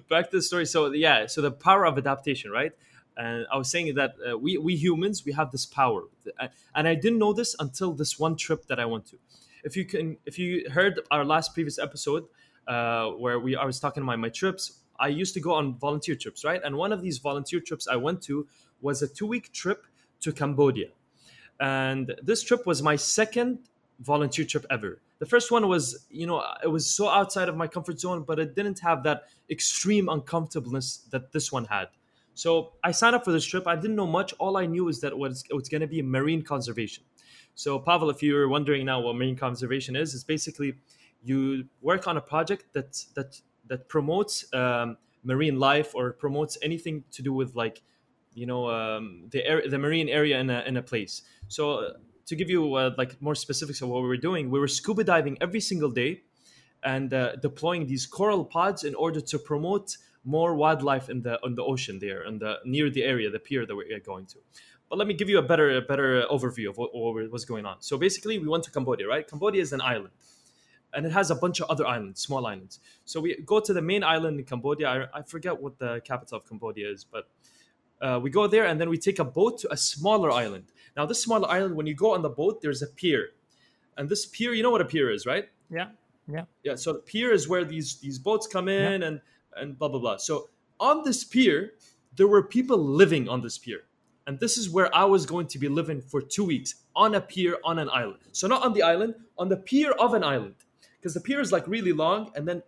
back 0.09 0.29
to 0.31 0.37
the 0.37 0.41
story. 0.41 0.65
So 0.65 0.91
yeah, 0.91 1.27
so 1.27 1.41
the 1.41 1.51
power 1.51 1.85
of 1.85 1.97
adaptation, 1.97 2.51
right? 2.51 2.73
And 3.17 3.47
I 3.51 3.57
was 3.57 3.69
saying 3.69 3.95
that 3.95 4.15
uh, 4.21 4.37
we 4.37 4.57
we 4.57 4.75
humans 4.75 5.25
we 5.25 5.33
have 5.33 5.51
this 5.51 5.65
power, 5.65 6.03
Uh, 6.39 6.47
and 6.75 6.87
I 6.87 6.95
didn't 6.95 7.17
know 7.17 7.33
this 7.33 7.55
until 7.59 7.93
this 7.93 8.19
one 8.19 8.35
trip 8.35 8.67
that 8.67 8.79
I 8.79 8.85
went 8.85 9.05
to. 9.07 9.17
If 9.63 9.75
you 9.75 9.85
can, 9.85 10.17
if 10.25 10.37
you 10.37 10.69
heard 10.69 11.01
our 11.09 11.25
last 11.25 11.53
previous 11.55 11.79
episode 11.79 12.23
uh, 12.67 13.07
where 13.23 13.39
we 13.39 13.55
I 13.55 13.65
was 13.65 13.79
talking 13.79 14.03
about 14.03 14.19
my 14.19 14.29
trips, 14.29 14.63
I 14.99 15.07
used 15.07 15.33
to 15.33 15.39
go 15.39 15.53
on 15.53 15.77
volunteer 15.79 16.15
trips, 16.15 16.45
right? 16.45 16.61
And 16.63 16.75
one 16.77 16.93
of 16.93 17.01
these 17.01 17.17
volunteer 17.17 17.59
trips 17.59 17.87
I 17.87 17.95
went 17.95 18.21
to 18.23 18.47
was 18.81 19.01
a 19.01 19.07
two 19.07 19.27
week 19.27 19.51
trip 19.51 19.87
to 20.21 20.31
Cambodia. 20.31 20.89
And 21.59 22.15
this 22.21 22.43
trip 22.43 22.65
was 22.65 22.83
my 22.83 22.95
second 22.95 23.59
volunteer 23.99 24.45
trip 24.45 24.65
ever. 24.69 25.01
The 25.19 25.25
first 25.25 25.51
one 25.51 25.67
was, 25.67 26.05
you 26.11 26.27
know, 26.27 26.43
it 26.63 26.67
was 26.67 26.85
so 26.85 27.09
outside 27.09 27.49
of 27.49 27.57
my 27.57 27.67
comfort 27.67 27.99
zone, 27.99 28.23
but 28.23 28.37
it 28.37 28.55
didn't 28.55 28.79
have 28.79 29.01
that 29.03 29.23
extreme 29.49 30.07
uncomfortableness 30.07 30.97
that 31.09 31.31
this 31.31 31.51
one 31.51 31.65
had. 31.65 31.87
So 32.37 32.73
I 32.83 32.91
signed 32.91 33.15
up 33.15 33.25
for 33.25 33.31
this 33.31 33.45
trip. 33.45 33.65
I 33.65 33.75
didn't 33.75 33.95
know 33.95 34.05
much. 34.05 34.31
All 34.37 34.57
I 34.57 34.67
knew 34.67 34.87
is 34.89 35.01
that 35.01 35.11
it 35.11 35.17
was, 35.17 35.43
it 35.49 35.55
was 35.55 35.67
going 35.67 35.81
to 35.81 35.87
be 35.87 36.03
marine 36.03 36.43
conservation. 36.43 37.03
So, 37.55 37.79
Pavel, 37.79 38.11
if 38.11 38.21
you're 38.21 38.47
wondering 38.47 38.85
now 38.85 38.99
what 38.99 39.15
marine 39.15 39.35
conservation 39.35 39.95
is, 39.95 40.13
it's 40.13 40.23
basically 40.23 40.75
you 41.23 41.65
work 41.81 42.07
on 42.07 42.15
a 42.17 42.21
project 42.21 42.65
that 42.73 43.03
that 43.15 43.41
that 43.65 43.89
promotes 43.89 44.45
um, 44.53 44.97
marine 45.23 45.57
life 45.57 45.95
or 45.95 46.13
promotes 46.13 46.59
anything 46.61 47.03
to 47.11 47.23
do 47.23 47.33
with 47.33 47.55
like 47.55 47.81
you 48.35 48.45
know 48.45 48.69
um, 48.69 49.27
the 49.31 49.43
air, 49.43 49.67
the 49.67 49.79
marine 49.79 50.07
area 50.07 50.39
in 50.39 50.51
a, 50.51 50.61
in 50.67 50.77
a 50.77 50.83
place. 50.83 51.23
So 51.47 51.93
to 52.27 52.35
give 52.35 52.51
you 52.51 52.75
uh, 52.75 52.91
like 52.99 53.19
more 53.19 53.33
specifics 53.33 53.81
of 53.81 53.89
what 53.89 54.03
we 54.03 54.07
were 54.07 54.23
doing, 54.29 54.51
we 54.51 54.59
were 54.59 54.67
scuba 54.67 55.03
diving 55.03 55.39
every 55.41 55.59
single 55.59 55.89
day 55.89 56.21
and 56.83 57.11
uh, 57.11 57.37
deploying 57.37 57.87
these 57.87 58.05
coral 58.05 58.45
pods 58.45 58.83
in 58.83 58.93
order 58.93 59.21
to 59.21 59.39
promote 59.39 59.97
more 60.27 60.53
wildlife 60.55 61.09
in 61.09 61.21
the 61.21 61.43
on 61.43 61.55
the 61.55 61.63
ocean 61.63 61.99
there 61.99 62.21
and 62.23 62.39
the 62.39 62.59
near 62.65 62.89
the 62.89 63.03
area, 63.03 63.29
the 63.29 63.39
pier 63.39 63.65
that 63.65 63.75
we're 63.75 63.99
going 63.99 64.25
to. 64.27 64.37
But 64.89 64.97
let 64.99 65.07
me 65.07 65.13
give 65.13 65.29
you 65.29 65.39
a 65.39 65.41
better 65.41 65.77
a 65.77 65.81
better 65.81 66.23
overview 66.29 66.69
of 66.69 66.77
what, 66.77 66.93
what 66.93 67.31
was 67.31 67.45
going 67.45 67.65
on. 67.65 67.77
So 67.79 67.97
basically, 67.97 68.37
we 68.37 68.47
went 68.47 68.63
to 68.65 68.71
Cambodia, 68.71 69.07
right? 69.07 69.27
Cambodia 69.27 69.61
is 69.61 69.73
an 69.73 69.81
island 69.81 70.13
and 70.93 71.05
it 71.05 71.11
has 71.11 71.31
a 71.31 71.35
bunch 71.35 71.59
of 71.61 71.69
other 71.69 71.85
islands, 71.85 72.21
small 72.21 72.45
islands. 72.45 72.79
So 73.05 73.19
we 73.19 73.35
go 73.45 73.59
to 73.59 73.73
the 73.73 73.81
main 73.81 74.03
island 74.03 74.39
in 74.39 74.45
Cambodia. 74.45 74.87
I, 75.13 75.19
I 75.19 75.21
forget 75.21 75.59
what 75.61 75.77
the 75.79 76.01
capital 76.03 76.37
of 76.37 76.47
Cambodia 76.47 76.89
is, 76.89 77.03
but 77.03 77.29
uh, 78.01 78.19
we 78.21 78.29
go 78.29 78.47
there 78.47 78.65
and 78.65 78.79
then 78.79 78.89
we 78.89 78.97
take 78.97 79.19
a 79.19 79.25
boat 79.25 79.59
to 79.59 79.71
a 79.71 79.77
smaller 79.77 80.31
island. 80.31 80.65
Now, 80.95 81.05
this 81.05 81.21
smaller 81.21 81.49
island, 81.49 81.75
when 81.75 81.87
you 81.87 81.93
go 81.93 82.13
on 82.13 82.21
the 82.21 82.29
boat, 82.29 82.61
there's 82.61 82.81
a 82.81 82.87
pier, 82.87 83.29
and 83.97 84.09
this 84.09 84.25
pier, 84.25 84.53
you 84.53 84.63
know 84.63 84.71
what 84.71 84.81
a 84.81 84.85
pier 84.85 85.11
is, 85.11 85.25
right? 85.25 85.49
yeah. 85.69 85.89
Yeah. 86.29 86.43
Yeah. 86.63 86.75
So 86.75 86.93
the 86.93 86.99
pier 86.99 87.31
is 87.31 87.47
where 87.47 87.63
these 87.63 87.99
these 87.99 88.19
boats 88.19 88.47
come 88.47 88.67
in 88.67 89.03
and 89.03 89.21
and 89.59 89.77
blah 89.77 89.87
blah 89.87 89.99
blah. 89.99 90.17
So 90.17 90.49
on 90.79 91.03
this 91.03 91.23
pier, 91.23 91.73
there 92.15 92.27
were 92.27 92.43
people 92.43 92.77
living 92.77 93.27
on 93.29 93.41
this 93.41 93.57
pier, 93.57 93.81
and 94.25 94.39
this 94.39 94.57
is 94.57 94.69
where 94.69 94.93
I 94.95 95.05
was 95.05 95.25
going 95.25 95.47
to 95.47 95.59
be 95.59 95.67
living 95.67 96.01
for 96.01 96.21
two 96.21 96.45
weeks 96.45 96.75
on 96.95 97.15
a 97.15 97.21
pier 97.21 97.57
on 97.63 97.79
an 97.79 97.89
island. 97.89 98.19
So 98.31 98.47
not 98.47 98.63
on 98.63 98.73
the 98.73 98.83
island, 98.83 99.15
on 99.37 99.49
the 99.49 99.57
pier 99.57 99.91
of 99.91 100.13
an 100.13 100.23
island, 100.23 100.55
because 100.99 101.13
the 101.13 101.21
pier 101.21 101.39
is 101.39 101.51
like 101.51 101.67
really 101.67 101.93
long, 101.93 102.31
and 102.35 102.47
then 102.47 102.61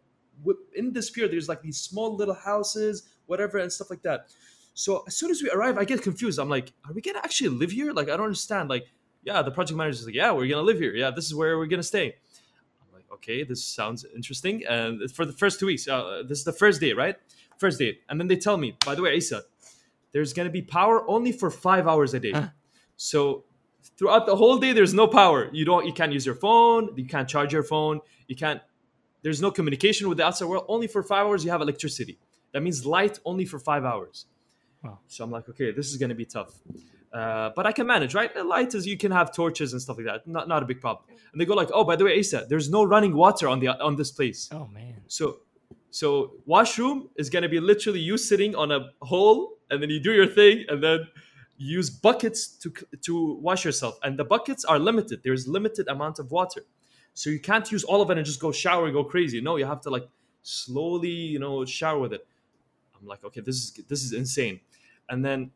in 0.75 0.93
this 0.93 1.09
pier 1.09 1.27
there's 1.27 1.49
like 1.49 1.61
these 1.61 1.77
small 1.77 2.15
little 2.15 2.35
houses, 2.35 3.09
whatever, 3.25 3.57
and 3.57 3.71
stuff 3.71 3.89
like 3.89 4.01
that. 4.03 4.27
So 4.73 5.03
as 5.07 5.15
soon 5.17 5.31
as 5.31 5.43
we 5.43 5.49
arrive, 5.49 5.77
I 5.77 5.83
get 5.83 6.01
confused. 6.01 6.39
I'm 6.39 6.49
like, 6.49 6.71
are 6.85 6.93
we 6.93 7.01
gonna 7.01 7.19
actually 7.19 7.49
live 7.49 7.71
here? 7.71 7.91
Like 7.91 8.07
I 8.07 8.15
don't 8.15 8.27
understand. 8.27 8.69
Like, 8.69 8.85
yeah, 9.23 9.41
the 9.41 9.51
project 9.51 9.77
manager's 9.77 10.05
like, 10.05 10.15
yeah, 10.15 10.31
we're 10.31 10.47
gonna 10.47 10.61
live 10.61 10.79
here. 10.79 10.95
Yeah, 10.95 11.11
this 11.11 11.25
is 11.25 11.35
where 11.35 11.57
we're 11.57 11.67
gonna 11.67 11.83
stay. 11.83 12.15
Okay, 13.11 13.43
this 13.43 13.63
sounds 13.63 14.05
interesting. 14.15 14.63
And 14.67 15.09
for 15.11 15.25
the 15.25 15.33
first 15.33 15.59
two 15.59 15.65
weeks, 15.65 15.87
uh, 15.87 16.23
this 16.27 16.39
is 16.39 16.43
the 16.43 16.53
first 16.53 16.79
day, 16.79 16.93
right? 16.93 17.15
First 17.57 17.79
day, 17.79 17.99
and 18.07 18.19
then 18.19 18.27
they 18.27 18.37
tell 18.37 18.57
me, 18.57 18.77
by 18.85 18.95
the 18.95 19.01
way, 19.01 19.15
Isa, 19.15 19.43
there's 20.11 20.33
gonna 20.33 20.49
be 20.49 20.61
power 20.61 21.07
only 21.09 21.31
for 21.31 21.51
five 21.51 21.87
hours 21.87 22.13
a 22.13 22.19
day. 22.19 22.31
Huh. 22.31 22.49
So 22.95 23.43
throughout 23.97 24.25
the 24.25 24.35
whole 24.35 24.57
day, 24.57 24.73
there's 24.73 24.93
no 24.93 25.07
power. 25.07 25.49
You 25.51 25.65
don't, 25.65 25.85
you 25.85 25.93
can't 25.93 26.13
use 26.13 26.25
your 26.25 26.35
phone. 26.35 26.89
You 26.95 27.05
can't 27.05 27.27
charge 27.27 27.51
your 27.51 27.63
phone. 27.63 27.99
You 28.27 28.35
can't. 28.35 28.61
There's 29.21 29.41
no 29.41 29.51
communication 29.51 30.07
with 30.07 30.17
the 30.17 30.25
outside 30.25 30.45
world. 30.45 30.65
Only 30.67 30.87
for 30.87 31.03
five 31.03 31.25
hours 31.25 31.43
you 31.43 31.51
have 31.51 31.61
electricity. 31.61 32.17
That 32.53 32.61
means 32.61 32.85
light 32.85 33.19
only 33.25 33.45
for 33.45 33.59
five 33.59 33.83
hours. 33.83 34.25
Wow. 34.83 34.99
So 35.07 35.23
I'm 35.23 35.31
like, 35.31 35.49
okay, 35.49 35.71
this 35.71 35.89
is 35.89 35.97
gonna 35.97 36.15
be 36.15 36.25
tough. 36.25 36.53
Uh, 37.11 37.49
but 37.55 37.65
I 37.65 37.71
can 37.71 37.87
manage, 37.87 38.13
right? 38.13 38.29
Light 38.45 38.75
is 38.75 38.85
you 38.85 38.97
can 38.97 39.11
have 39.11 39.33
torches 39.33 39.73
and 39.73 39.81
stuff 39.81 39.97
like 39.97 40.05
that. 40.05 40.27
Not 40.27 40.47
not 40.47 40.61
a 40.61 40.65
big 40.65 40.79
problem. 40.79 41.05
And 41.31 41.41
they 41.41 41.45
go 41.45 41.55
like, 41.55 41.69
oh, 41.73 41.83
by 41.83 41.95
the 41.95 42.05
way, 42.05 42.19
Asa, 42.19 42.45
there's 42.47 42.69
no 42.69 42.83
running 42.83 43.15
water 43.15 43.47
on 43.47 43.59
the 43.59 43.69
on 43.69 43.95
this 43.95 44.11
place. 44.11 44.49
Oh 44.51 44.67
man. 44.67 45.01
So 45.07 45.39
so 45.89 46.33
washroom 46.45 47.09
is 47.15 47.29
gonna 47.29 47.49
be 47.49 47.59
literally 47.59 47.99
you 47.99 48.17
sitting 48.17 48.55
on 48.55 48.71
a 48.71 48.91
hole, 49.01 49.57
and 49.71 49.81
then 49.81 49.89
you 49.89 49.99
do 49.99 50.11
your 50.11 50.27
thing, 50.27 50.65
and 50.69 50.83
then 50.83 51.07
you 51.57 51.77
use 51.77 51.89
buckets 51.89 52.47
to 52.47 52.71
to 53.01 53.33
wash 53.41 53.65
yourself. 53.65 53.97
And 54.03 54.17
the 54.17 54.25
buckets 54.25 54.63
are 54.63 54.77
limited. 54.77 55.21
There's 55.23 55.47
limited 55.47 55.87
amount 55.87 56.19
of 56.19 56.29
water, 56.29 56.61
so 57.15 57.31
you 57.31 57.39
can't 57.39 57.71
use 57.71 57.83
all 57.83 58.01
of 58.03 58.11
it 58.11 58.17
and 58.17 58.25
just 58.25 58.39
go 58.39 58.51
shower 58.51 58.85
and 58.85 58.93
go 58.93 59.03
crazy. 59.03 59.41
No, 59.41 59.55
you 59.55 59.65
have 59.65 59.81
to 59.81 59.89
like 59.89 60.07
slowly, 60.43 61.09
you 61.09 61.39
know, 61.39 61.65
shower 61.65 61.99
with 61.99 62.13
it. 62.13 62.25
I'm 62.99 63.07
like, 63.07 63.23
okay, 63.23 63.41
this 63.41 63.55
is 63.55 63.71
this 63.87 64.03
is 64.03 64.13
insane. 64.13 64.59
And 65.09 65.25
then 65.25 65.51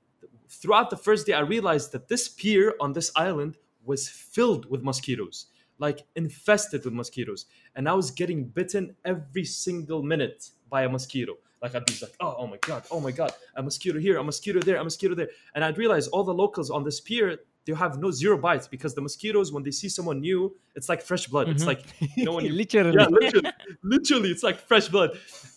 throughout 0.62 0.90
the 0.90 0.98
first 0.98 1.26
day, 1.28 1.34
I 1.34 1.42
realized 1.42 1.92
that 1.94 2.08
this 2.08 2.28
pier 2.30 2.76
on 2.80 2.94
this 2.94 3.12
island 3.16 3.58
was 3.84 4.08
filled 4.10 4.70
with 4.70 4.82
mosquitoes, 4.84 5.48
like 5.80 6.06
infested 6.16 6.86
with 6.86 6.94
mosquitoes. 6.94 7.46
And 7.76 7.90
I 7.90 7.94
was 7.94 8.12
getting 8.12 8.46
bitten 8.46 8.96
every 9.06 9.46
single 9.46 10.02
minute 10.04 10.50
by 10.70 10.84
a 10.84 10.90
mosquito. 10.90 11.34
Like 11.62 11.76
I'd 11.76 11.86
be 11.86 11.94
like, 12.02 12.14
oh, 12.20 12.36
oh 12.40 12.48
my 12.48 12.58
god, 12.58 12.84
oh 12.92 13.00
my 13.00 13.12
god, 13.12 13.32
a 13.56 13.64
mosquito 13.64 13.98
here, 14.00 14.18
a 14.18 14.24
mosquito 14.24 14.60
there, 14.60 14.78
a 14.78 14.84
mosquito 14.84 15.16
there. 15.16 15.30
And 15.56 15.64
I'd 15.64 15.78
realize 15.78 16.08
all 16.10 16.24
the 16.24 16.34
locals 16.34 16.70
on 16.70 16.84
this 16.84 17.00
pier, 17.00 17.38
they 17.66 17.74
have 17.74 17.98
no 18.00 18.12
zero 18.12 18.38
bites 18.38 18.68
because 18.68 18.94
the 18.94 19.00
mosquitoes, 19.02 19.54
when 19.54 19.64
they 19.64 19.72
see 19.72 19.88
someone 19.88 20.20
new, 20.20 20.54
it's 20.76 20.90
like 20.90 21.02
fresh 21.02 21.28
blood. 21.28 21.48
It's 21.48 21.64
Mhm. 21.64 21.68
like 21.68 21.84
know 22.18 22.34
when 22.34 22.54
literally. 22.56 22.98
yeah, 22.98 23.08
literally, 23.08 23.50
literally, 23.84 24.30
it's 24.32 24.44
like 24.44 24.60
fresh 24.60 24.90
blood. 24.90 25.12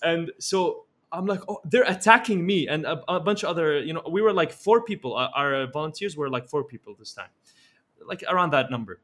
And 0.05 0.31
so 0.39 0.86
I'm 1.17 1.27
like, 1.27 1.41
oh, 1.49 1.61
they're 1.65 1.85
attacking 1.85 2.45
me 2.45 2.69
and 2.69 2.85
a, 2.85 3.03
a 3.09 3.21
bunch 3.21 3.43
of 3.43 3.49
other, 3.49 3.81
you 3.81 3.93
know, 3.93 4.03
we 4.11 4.21
were 4.21 4.33
like 4.33 4.53
four 4.53 4.83
people. 4.83 5.15
Our, 5.15 5.31
our 5.35 5.67
volunteers 5.67 6.17
were 6.17 6.29
like 6.29 6.49
four 6.49 6.65
people 6.65 6.95
this 6.99 7.13
time, 7.13 7.31
like 8.07 8.23
around 8.29 8.51
that 8.51 8.71
number. 8.71 9.01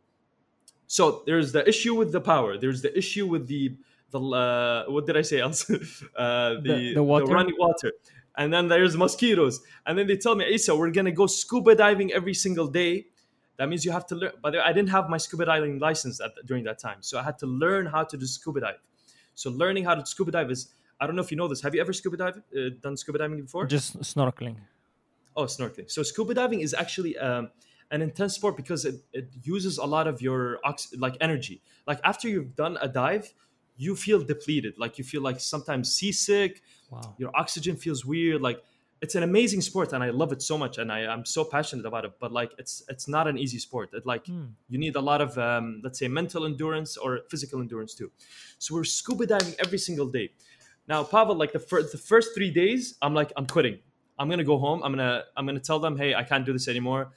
So 0.87 1.23
there's 1.25 1.53
the 1.53 1.67
issue 1.67 1.95
with 1.95 2.13
the 2.13 2.21
power. 2.21 2.59
There's 2.59 2.83
the 2.83 2.97
issue 2.97 3.27
with 3.27 3.47
the 3.47 3.77
the 4.11 4.21
uh, 4.21 4.85
what 4.89 5.07
did 5.07 5.17
I 5.17 5.23
say 5.23 5.41
else? 5.41 5.69
uh, 6.17 6.61
the, 6.63 6.93
the 6.95 7.03
water? 7.03 7.25
running 7.25 7.55
water. 7.59 7.93
And 8.37 8.53
then 8.53 8.69
there's 8.69 8.95
mosquitoes. 8.95 9.61
And 9.87 9.97
then 9.99 10.07
they 10.07 10.19
tell 10.19 10.35
me, 10.35 10.47
Isa, 10.47 10.77
we're 10.77 10.91
gonna 10.91 11.11
go 11.11 11.27
scuba 11.27 11.75
diving 11.75 12.13
every 12.13 12.35
single 12.35 12.67
day. 12.67 13.07
That 13.57 13.71
means 13.71 13.87
you 13.87 13.93
have 13.93 14.07
to 14.09 14.15
learn. 14.15 14.33
By 14.43 14.51
the 14.51 14.59
way, 14.59 14.65
I 14.65 14.73
didn't 14.75 14.91
have 14.91 15.09
my 15.09 15.17
scuba 15.17 15.47
diving 15.47 15.79
license 15.79 16.21
at, 16.21 16.33
during 16.45 16.65
that 16.65 16.79
time, 16.79 16.99
so 17.01 17.19
I 17.19 17.23
had 17.23 17.39
to 17.39 17.47
learn 17.47 17.87
how 17.87 18.05
to 18.05 18.17
do 18.19 18.27
scuba 18.27 18.61
dive. 18.61 18.81
So 19.35 19.51
learning 19.51 19.85
how 19.85 19.95
to 19.95 20.05
scuba 20.05 20.31
dive 20.31 20.51
is 20.51 20.69
I 21.03 21.07
don't 21.07 21.17
know 21.17 21.23
if 21.27 21.31
you 21.33 21.37
know 21.41 21.49
this. 21.53 21.61
Have 21.67 21.75
you 21.77 21.81
ever 21.87 21.93
scuba 21.93 22.17
dive 22.23 22.37
uh, 22.57 22.71
done 22.85 22.97
scuba 22.97 23.19
diving 23.19 23.41
before? 23.43 23.67
Just 23.67 23.99
snorkeling. 24.13 24.57
Oh, 25.37 25.45
snorkeling. 25.57 25.91
So 25.91 26.03
scuba 26.03 26.35
diving 26.35 26.61
is 26.61 26.73
actually 26.75 27.13
um, 27.19 27.51
an 27.91 28.01
intense 28.03 28.35
sport 28.35 28.55
because 28.57 28.85
it, 28.91 28.97
it 29.13 29.27
uses 29.55 29.79
a 29.79 29.85
lot 29.97 30.07
of 30.07 30.23
your 30.23 30.43
ox- 30.65 30.95
like 31.07 31.17
energy. 31.21 31.57
Like 31.91 32.01
after 32.05 32.29
you've 32.29 32.55
done 32.65 32.75
a 32.81 32.89
dive, 33.03 33.27
you 33.77 33.97
feel 33.97 34.21
depleted. 34.33 34.75
Like 34.79 34.99
you 34.99 35.05
feel 35.13 35.23
like 35.29 35.41
sometimes 35.41 35.93
seasick. 35.93 36.63
Wow. 36.91 37.15
Your 37.19 37.31
oxygen 37.43 37.75
feels 37.77 38.05
weird. 38.05 38.41
Like 38.49 38.63
it's 39.05 39.17
an 39.17 39.25
amazing 39.25 39.63
sport, 39.63 39.93
and 39.95 40.05
I 40.05 40.11
love 40.11 40.31
it 40.37 40.43
so 40.43 40.57
much, 40.57 40.79
and 40.79 40.93
I, 40.93 41.01
I'm 41.13 41.25
so 41.25 41.43
passionate 41.45 41.87
about 41.87 42.05
it. 42.05 42.13
But 42.23 42.31
like 42.41 42.51
it's 42.59 42.75
it's 42.93 43.07
not 43.09 43.25
an 43.27 43.37
easy 43.45 43.59
sport. 43.59 43.89
It 43.99 44.05
like 44.07 44.25
Hmm. 44.27 44.49
you 44.73 44.79
need 44.79 44.95
a 44.95 45.01
lot 45.11 45.21
of 45.27 45.31
um, 45.39 45.81
let's 45.85 45.99
say 45.99 46.07
mental 46.09 46.43
endurance 46.45 46.97
or 46.97 47.11
physical 47.33 47.59
endurance 47.65 47.93
too. 48.01 48.11
So 48.59 48.69
we're 48.77 48.85
scuba 48.85 49.27
diving 49.27 49.55
every 49.65 49.79
single 49.79 50.07
day. 50.19 50.29
Now, 50.89 51.05
Pavel, 51.05 51.37
like 51.37 51.53
the 51.53 51.59
first 51.59 51.93
the 51.93 51.99
first 51.99 52.35
three 52.35 52.51
days, 52.51 52.97
I'm 53.01 53.15
like 53.15 53.33
I'm 53.37 53.47
quitting. 53.47 53.79
I'm 54.19 54.29
gonna 54.29 54.45
go 54.45 54.59
home. 54.59 54.83
I'm 54.83 54.93
gonna 54.93 55.25
I'm 55.37 55.47
gonna 55.47 55.61
tell 55.61 55.79
them, 55.79 55.97
hey, 55.97 56.15
I 56.15 56.23
can't 56.23 56.45
do 56.45 56.53
this 56.53 56.69
anymore. 56.69 57.13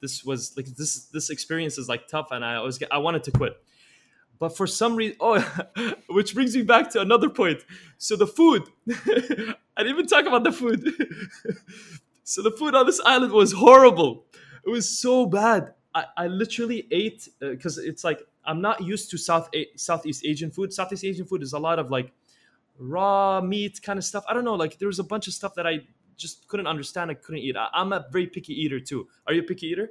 This 0.00 0.24
was 0.24 0.56
like 0.56 0.66
this 0.66 1.06
this 1.06 1.30
experience 1.30 1.78
is 1.78 1.88
like 1.88 2.08
tough, 2.08 2.28
and 2.30 2.44
I 2.44 2.60
was 2.60 2.82
I 2.90 2.98
wanted 2.98 3.24
to 3.24 3.30
quit. 3.32 3.56
But 4.38 4.56
for 4.56 4.66
some 4.66 4.96
reason, 4.96 5.16
oh, 5.20 5.38
which 6.08 6.34
brings 6.34 6.56
me 6.56 6.62
back 6.62 6.90
to 6.90 7.00
another 7.00 7.28
point. 7.28 7.62
So 7.98 8.16
the 8.16 8.26
food, 8.26 8.62
I 8.88 9.82
didn't 9.82 9.92
even 9.92 10.06
talk 10.06 10.24
about 10.24 10.44
the 10.44 10.52
food. 10.52 10.82
so 12.24 12.42
the 12.42 12.50
food 12.50 12.74
on 12.74 12.86
this 12.86 13.00
island 13.04 13.32
was 13.32 13.52
horrible. 13.52 14.24
It 14.64 14.70
was 14.70 14.88
so 14.88 15.26
bad. 15.26 15.74
I, 15.94 16.04
I 16.16 16.26
literally 16.28 16.86
ate 16.90 17.28
uh, 17.42 17.50
because 17.50 17.76
it's 17.76 18.02
like 18.02 18.22
I'm 18.44 18.62
not 18.62 18.82
used 18.82 19.10
to 19.10 19.18
South 19.18 19.50
A- 19.54 19.68
Southeast 19.76 20.24
Asian 20.24 20.50
food. 20.50 20.72
Southeast 20.72 21.04
Asian 21.04 21.26
food 21.26 21.42
is 21.42 21.52
a 21.52 21.58
lot 21.58 21.78
of 21.78 21.90
like 21.90 22.12
raw 22.80 23.40
meat 23.40 23.80
kind 23.82 23.98
of 23.98 24.04
stuff. 24.04 24.24
I 24.28 24.34
don't 24.34 24.44
know. 24.44 24.54
Like 24.54 24.78
there 24.78 24.88
was 24.88 24.98
a 24.98 25.04
bunch 25.04 25.28
of 25.28 25.34
stuff 25.34 25.54
that 25.54 25.66
I 25.66 25.80
just 26.16 26.48
couldn't 26.48 26.66
understand. 26.66 27.10
I 27.10 27.14
couldn't 27.14 27.42
eat. 27.42 27.56
I, 27.56 27.68
I'm 27.72 27.92
a 27.92 28.06
very 28.10 28.26
picky 28.26 28.54
eater 28.54 28.80
too. 28.80 29.06
Are 29.26 29.32
you 29.34 29.42
a 29.42 29.44
picky 29.44 29.66
eater? 29.68 29.90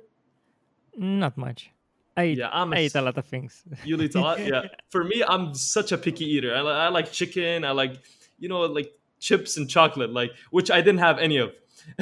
Not 0.98 1.38
much. 1.38 1.72
I 2.18 2.26
eat, 2.26 2.38
Yeah, 2.40 2.50
I'm 2.52 2.74
a 2.74 2.78
I 2.78 2.80
eat 2.82 2.96
a 2.96 3.02
lot 3.02 3.18
of 3.18 3.26
things. 3.26 3.64
You 3.86 4.02
eat 4.02 4.16
a 4.16 4.22
lot. 4.22 4.40
Yeah. 4.46 4.64
For 4.90 5.04
me, 5.04 5.24
I'm 5.26 5.54
such 5.54 5.92
a 5.92 5.98
picky 5.98 6.26
eater. 6.26 6.54
I, 6.54 6.60
I 6.60 6.90
like 6.90 7.12
chicken. 7.12 7.64
I 7.64 7.72
like 7.72 7.94
you 8.38 8.50
know 8.50 8.62
like 8.62 8.92
chips 9.20 9.58
and 9.58 9.70
chocolate, 9.70 10.12
like 10.12 10.32
which 10.52 10.72
I 10.72 10.82
didn't 10.82 11.00
have 11.00 11.20
any 11.20 11.38
of. 11.38 11.52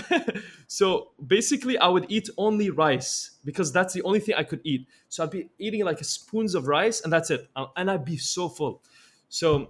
so 0.67 1.11
basically, 1.25 1.77
I 1.77 1.87
would 1.87 2.05
eat 2.09 2.29
only 2.37 2.69
rice 2.69 3.37
because 3.45 3.71
that's 3.71 3.93
the 3.93 4.01
only 4.03 4.19
thing 4.19 4.35
I 4.35 4.43
could 4.43 4.61
eat. 4.63 4.87
So 5.09 5.23
I'd 5.23 5.31
be 5.31 5.49
eating 5.59 5.83
like 5.85 6.03
spoons 6.03 6.55
of 6.55 6.67
rice, 6.67 7.01
and 7.01 7.11
that's 7.13 7.29
it. 7.29 7.47
Uh, 7.55 7.67
And 7.75 7.91
I'd 7.91 8.05
be 8.05 8.17
so 8.17 8.49
full. 8.49 8.81
So 9.29 9.69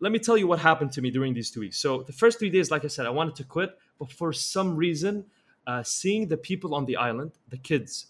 let 0.00 0.12
me 0.12 0.18
tell 0.18 0.36
you 0.36 0.46
what 0.46 0.58
happened 0.58 0.92
to 0.92 1.02
me 1.02 1.10
during 1.10 1.34
these 1.34 1.50
two 1.50 1.60
weeks. 1.60 1.78
So 1.78 2.02
the 2.02 2.12
first 2.12 2.38
three 2.38 2.50
days, 2.50 2.70
like 2.70 2.84
I 2.84 2.88
said, 2.88 3.06
I 3.06 3.10
wanted 3.10 3.36
to 3.36 3.44
quit, 3.44 3.78
but 3.98 4.10
for 4.10 4.32
some 4.32 4.74
reason, 4.74 5.26
uh, 5.66 5.82
seeing 5.82 6.28
the 6.28 6.38
people 6.38 6.74
on 6.74 6.86
the 6.86 6.96
island, 6.96 7.32
the 7.48 7.58
kids, 7.58 8.06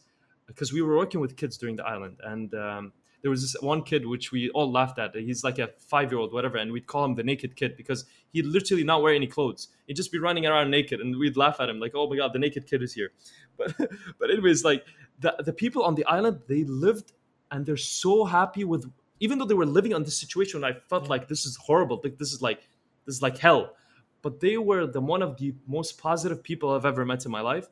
because 0.46 0.72
we 0.72 0.82
were 0.82 0.96
working 0.96 1.20
with 1.20 1.36
kids 1.36 1.58
during 1.58 1.76
the 1.76 1.84
island, 1.84 2.18
and 2.24 2.54
um, 2.54 2.92
there 3.22 3.30
was 3.30 3.42
this 3.42 3.60
one 3.60 3.82
kid 3.82 4.06
which 4.06 4.30
we 4.32 4.50
all 4.50 4.70
laughed 4.70 4.98
at. 4.98 5.14
He's 5.14 5.42
like 5.44 5.58
a 5.58 5.70
five-year-old, 5.88 6.32
whatever, 6.32 6.58
and 6.58 6.72
we'd 6.72 6.86
call 6.86 7.04
him 7.04 7.16
the 7.16 7.24
naked 7.24 7.56
kid 7.56 7.76
because 7.76 8.04
he'd 8.32 8.46
literally 8.46 8.84
not 8.84 9.02
wear 9.02 9.14
any 9.14 9.26
clothes. 9.26 9.68
He'd 9.86 9.96
just 9.96 10.12
be 10.12 10.18
running 10.18 10.46
around 10.46 10.70
naked, 10.70 11.00
and 11.00 11.16
we'd 11.18 11.36
laugh 11.36 11.60
at 11.60 11.68
him 11.68 11.80
like, 11.80 11.92
"Oh 11.94 12.08
my 12.08 12.16
god, 12.16 12.32
the 12.32 12.38
naked 12.38 12.66
kid 12.68 12.82
is 12.82 12.94
here." 12.94 13.10
But 13.58 13.74
but 14.18 14.30
anyways, 14.30 14.64
like 14.64 14.84
the 15.18 15.34
the 15.44 15.52
people 15.52 15.82
on 15.82 15.96
the 15.96 16.04
island, 16.04 16.40
they 16.48 16.64
lived 16.64 17.12
and 17.50 17.66
they're 17.66 17.76
so 17.76 18.24
happy 18.24 18.64
with 18.64 18.90
even 19.20 19.38
though 19.38 19.44
they 19.44 19.54
were 19.54 19.66
living 19.66 19.94
on 19.94 20.02
this 20.02 20.18
situation 20.18 20.64
i 20.64 20.72
felt 20.88 21.08
like 21.08 21.28
this 21.28 21.46
is 21.46 21.56
horrible. 21.56 22.00
Like 22.02 22.18
this 22.18 22.32
is 22.32 22.42
like 22.42 22.60
this 23.06 23.16
is 23.16 23.22
like 23.22 23.38
hell. 23.38 23.74
But 24.22 24.40
they 24.40 24.58
were 24.58 24.86
the 24.86 25.00
one 25.00 25.22
of 25.22 25.38
the 25.38 25.54
most 25.66 25.98
positive 25.98 26.42
people 26.42 26.70
i've 26.70 26.84
ever 26.84 27.04
met 27.04 27.24
in 27.24 27.30
my 27.30 27.40
life. 27.40 27.66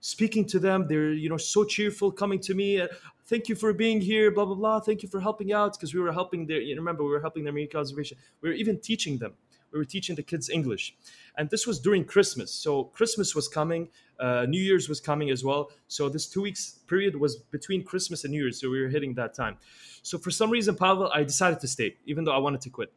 Speaking 0.00 0.44
to 0.46 0.58
them 0.58 0.86
they're 0.86 1.12
you 1.12 1.28
know 1.28 1.36
so 1.36 1.64
cheerful 1.64 2.12
coming 2.12 2.40
to 2.40 2.54
me 2.54 2.80
uh, 2.80 2.88
thank 3.26 3.48
you 3.48 3.54
for 3.54 3.72
being 3.72 4.00
here 4.00 4.30
blah 4.30 4.44
blah 4.44 4.54
blah. 4.54 4.80
Thank 4.80 5.02
you 5.02 5.08
for 5.08 5.20
helping 5.20 5.52
out 5.52 5.72
because 5.72 5.94
we 5.94 6.00
were 6.00 6.12
helping 6.12 6.46
their 6.46 6.60
you 6.60 6.76
remember 6.76 7.02
we 7.04 7.10
were 7.10 7.20
helping 7.20 7.44
their 7.44 7.52
marine 7.52 7.70
conservation 7.70 8.16
we 8.40 8.48
were 8.50 8.54
even 8.54 8.78
teaching 8.78 9.18
them 9.18 9.32
we 9.72 9.78
were 9.78 9.84
teaching 9.84 10.16
the 10.16 10.22
kids 10.22 10.48
english 10.50 10.94
and 11.36 11.50
this 11.50 11.66
was 11.66 11.78
during 11.80 12.04
christmas 12.04 12.50
so 12.52 12.84
christmas 12.84 13.34
was 13.34 13.48
coming 13.48 13.88
uh, 14.20 14.44
new 14.48 14.60
year's 14.60 14.88
was 14.88 15.00
coming 15.00 15.30
as 15.30 15.44
well 15.44 15.70
so 15.86 16.08
this 16.08 16.26
two 16.26 16.42
weeks 16.42 16.80
period 16.86 17.14
was 17.16 17.36
between 17.36 17.84
christmas 17.84 18.24
and 18.24 18.32
new 18.32 18.42
year's 18.42 18.60
so 18.60 18.68
we 18.70 18.80
were 18.80 18.88
hitting 18.88 19.14
that 19.14 19.32
time 19.34 19.56
so 20.02 20.18
for 20.18 20.30
some 20.30 20.50
reason 20.50 20.74
pavel 20.74 21.10
i 21.14 21.22
decided 21.22 21.60
to 21.60 21.68
stay 21.68 21.96
even 22.06 22.24
though 22.24 22.32
i 22.32 22.38
wanted 22.38 22.60
to 22.60 22.70
quit 22.70 22.92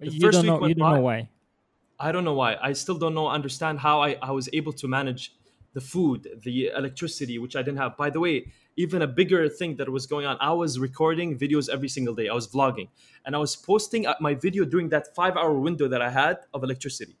The 0.00 0.10
you 0.10 0.20
first 0.20 0.42
don't 0.42 0.42
week 0.42 0.60
know. 0.60 0.66
You 0.66 0.74
don't 0.74 0.90
by- 0.90 0.96
know 0.96 1.00
why. 1.02 1.28
I 1.98 2.10
don't 2.12 2.24
know 2.24 2.34
why. 2.34 2.56
I 2.60 2.72
still 2.72 2.98
don't 2.98 3.14
know 3.14 3.28
understand 3.28 3.78
how 3.78 4.02
I, 4.02 4.16
I 4.20 4.32
was 4.32 4.48
able 4.52 4.72
to 4.74 4.88
manage 4.88 5.32
the 5.74 5.80
food, 5.80 6.40
the 6.42 6.68
electricity, 6.76 7.38
which 7.38 7.54
I 7.56 7.62
didn't 7.62 7.78
have. 7.78 7.96
By 7.96 8.10
the 8.10 8.20
way, 8.20 8.52
even 8.76 9.02
a 9.02 9.06
bigger 9.06 9.48
thing 9.48 9.76
that 9.76 9.88
was 9.88 10.06
going 10.06 10.26
on, 10.26 10.36
I 10.40 10.52
was 10.52 10.78
recording 10.78 11.38
videos 11.38 11.68
every 11.68 11.88
single 11.88 12.14
day. 12.14 12.28
I 12.28 12.34
was 12.34 12.48
vlogging 12.48 12.88
and 13.24 13.36
I 13.36 13.38
was 13.38 13.54
posting 13.56 14.06
my 14.20 14.34
video 14.34 14.64
during 14.64 14.88
that 14.90 15.14
five 15.14 15.36
hour 15.36 15.58
window 15.58 15.86
that 15.88 16.00
I 16.02 16.10
had 16.10 16.38
of 16.54 16.64
electricity. 16.64 17.16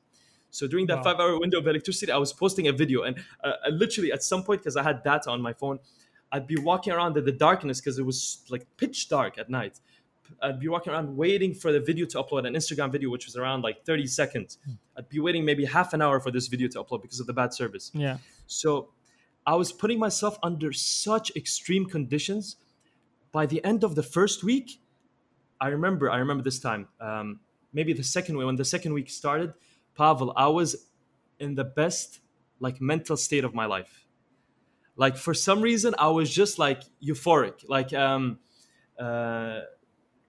So 0.50 0.66
during 0.68 0.86
that 0.86 0.98
Wow. 0.98 1.02
five 1.02 1.20
hour 1.20 1.38
window 1.38 1.58
of 1.58 1.66
electricity, 1.66 2.12
I 2.12 2.16
was 2.16 2.32
posting 2.32 2.68
a 2.68 2.72
video. 2.72 3.02
And 3.02 3.16
uh, 3.42 3.52
literally 3.70 4.12
at 4.12 4.22
some 4.22 4.42
point, 4.44 4.60
because 4.62 4.76
I 4.76 4.82
had 4.82 5.02
data 5.02 5.30
on 5.30 5.42
my 5.42 5.52
phone, 5.52 5.80
I'd 6.32 6.46
be 6.46 6.56
walking 6.56 6.92
around 6.92 7.16
in 7.16 7.24
the 7.24 7.32
darkness 7.32 7.80
because 7.80 7.98
it 7.98 8.04
was 8.04 8.44
like 8.48 8.66
pitch 8.76 9.08
dark 9.08 9.38
at 9.38 9.48
night. 9.50 9.80
I'd 10.42 10.60
be 10.60 10.68
walking 10.68 10.92
around 10.92 11.16
waiting 11.16 11.54
for 11.54 11.72
the 11.72 11.80
video 11.80 12.06
to 12.06 12.22
upload 12.22 12.46
an 12.46 12.54
Instagram 12.54 12.90
video, 12.92 13.10
which 13.10 13.26
was 13.26 13.36
around 13.36 13.62
like 13.62 13.84
30 13.84 14.06
seconds. 14.06 14.58
I'd 14.96 15.08
be 15.08 15.20
waiting 15.20 15.44
maybe 15.44 15.64
half 15.64 15.92
an 15.92 16.02
hour 16.02 16.20
for 16.20 16.30
this 16.30 16.46
video 16.46 16.68
to 16.68 16.82
upload 16.82 17.02
because 17.02 17.20
of 17.20 17.26
the 17.26 17.32
bad 17.32 17.52
service. 17.54 17.90
Yeah. 17.94 18.18
So 18.46 18.90
I 19.46 19.54
was 19.54 19.72
putting 19.72 19.98
myself 19.98 20.38
under 20.42 20.72
such 20.72 21.34
extreme 21.36 21.86
conditions. 21.86 22.56
By 23.32 23.46
the 23.46 23.64
end 23.64 23.84
of 23.84 23.94
the 23.94 24.02
first 24.02 24.44
week, 24.44 24.80
I 25.60 25.68
remember, 25.68 26.10
I 26.10 26.18
remember 26.18 26.42
this 26.42 26.58
time, 26.58 26.88
um, 27.00 27.40
maybe 27.72 27.92
the 27.92 28.04
second 28.04 28.36
week, 28.36 28.46
when 28.46 28.56
the 28.56 28.64
second 28.64 28.92
week 28.92 29.10
started, 29.10 29.54
Pavel, 29.96 30.32
I 30.36 30.48
was 30.48 30.88
in 31.38 31.54
the 31.54 31.64
best 31.64 32.20
like 32.60 32.80
mental 32.80 33.16
state 33.16 33.44
of 33.44 33.54
my 33.54 33.66
life. 33.66 34.06
Like 34.96 35.16
for 35.16 35.34
some 35.34 35.60
reason, 35.60 35.94
I 35.98 36.08
was 36.08 36.30
just 36.32 36.58
like 36.58 36.82
euphoric. 37.02 37.68
Like 37.68 37.92
um, 37.92 38.38
uh, 38.98 39.60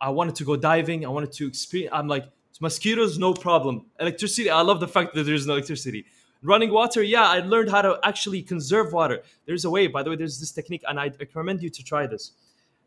I 0.05 0.09
wanted 0.09 0.35
to 0.35 0.43
go 0.45 0.55
diving. 0.55 1.03
I 1.03 1.09
wanted 1.09 1.31
to 1.39 1.47
experience. 1.47 1.91
I'm 1.91 2.07
like 2.07 2.25
mosquitoes, 2.61 3.17
no 3.17 3.33
problem. 3.33 3.87
Electricity, 3.99 4.51
I 4.51 4.61
love 4.61 4.79
the 4.79 4.87
fact 4.87 5.15
that 5.15 5.23
there's 5.23 5.47
no 5.47 5.53
electricity. 5.53 6.05
Running 6.43 6.71
water, 6.71 7.01
yeah, 7.01 7.27
I 7.27 7.39
learned 7.39 7.71
how 7.71 7.81
to 7.81 7.99
actually 8.03 8.43
conserve 8.43 8.93
water. 8.93 9.23
There's 9.47 9.65
a 9.65 9.69
way. 9.69 9.87
By 9.87 10.03
the 10.03 10.11
way, 10.11 10.15
there's 10.15 10.39
this 10.39 10.51
technique, 10.51 10.83
and 10.87 10.99
I 10.99 11.11
recommend 11.19 11.63
you 11.63 11.71
to 11.71 11.83
try 11.83 12.05
this. 12.05 12.33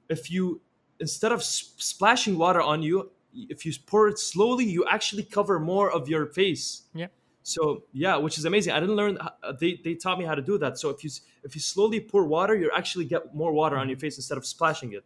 If 0.08 0.30
you 0.30 0.60
instead 1.00 1.32
of 1.32 1.42
splashing 1.42 2.38
water 2.38 2.62
on 2.62 2.82
you, 2.82 3.10
if 3.34 3.66
you 3.66 3.72
pour 3.84 4.06
it 4.06 4.20
slowly, 4.20 4.64
you 4.64 4.84
actually 4.88 5.25
cover 5.25 5.58
more 5.58 5.90
of 5.90 6.08
your 6.08 6.26
face. 6.26 6.82
Yeah. 6.94 7.08
So 7.42 7.82
yeah, 7.92 8.16
which 8.16 8.38
is 8.38 8.44
amazing. 8.44 8.75
I 8.75 8.78
didn't 8.78 8.94
learn. 8.94 9.18
Uh, 9.18 9.52
they, 9.60 9.80
they 9.82 9.94
taught 9.96 10.20
me 10.20 10.25
how 10.25 10.37
to 10.37 10.42
do 10.42 10.56
that. 10.58 10.78
So 10.78 10.90
if 10.90 11.02
you 11.02 11.10
if 11.42 11.56
you 11.56 11.60
slowly 11.60 11.98
pour 11.98 12.25
water, 12.26 12.54
you 12.54 12.70
actually 12.76 13.06
get 13.06 13.34
more 13.34 13.52
water 13.52 13.75
on 13.75 13.82
mm-hmm. 13.82 13.90
your 13.90 13.98
face 13.98 14.18
instead 14.18 14.38
of 14.38 14.46
splashing 14.46 14.92
it. 14.92 15.04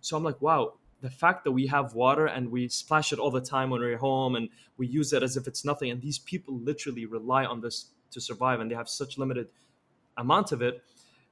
So 0.00 0.16
I'm 0.16 0.24
like, 0.24 0.42
wow, 0.42 0.74
the 1.02 1.10
fact 1.10 1.44
that 1.44 1.52
we 1.52 1.66
have 1.66 1.94
water 1.94 2.26
and 2.26 2.50
we 2.50 2.68
splash 2.68 3.12
it 3.12 3.18
all 3.18 3.30
the 3.30 3.40
time 3.40 3.68
when 3.70 3.80
we're 3.80 3.98
home 3.98 4.36
and 4.36 4.48
we 4.78 4.86
use 4.86 5.12
it 5.12 5.22
as 5.22 5.36
if 5.36 5.46
it's 5.46 5.64
nothing, 5.64 5.90
and 5.90 6.00
these 6.00 6.18
people 6.18 6.58
literally 6.58 7.04
rely 7.04 7.44
on 7.44 7.60
this 7.60 7.90
to 8.12 8.20
survive, 8.20 8.60
and 8.60 8.70
they 8.70 8.74
have 8.74 8.88
such 8.88 9.18
limited 9.18 9.48
amount 10.16 10.52
of 10.52 10.62
it, 10.62 10.82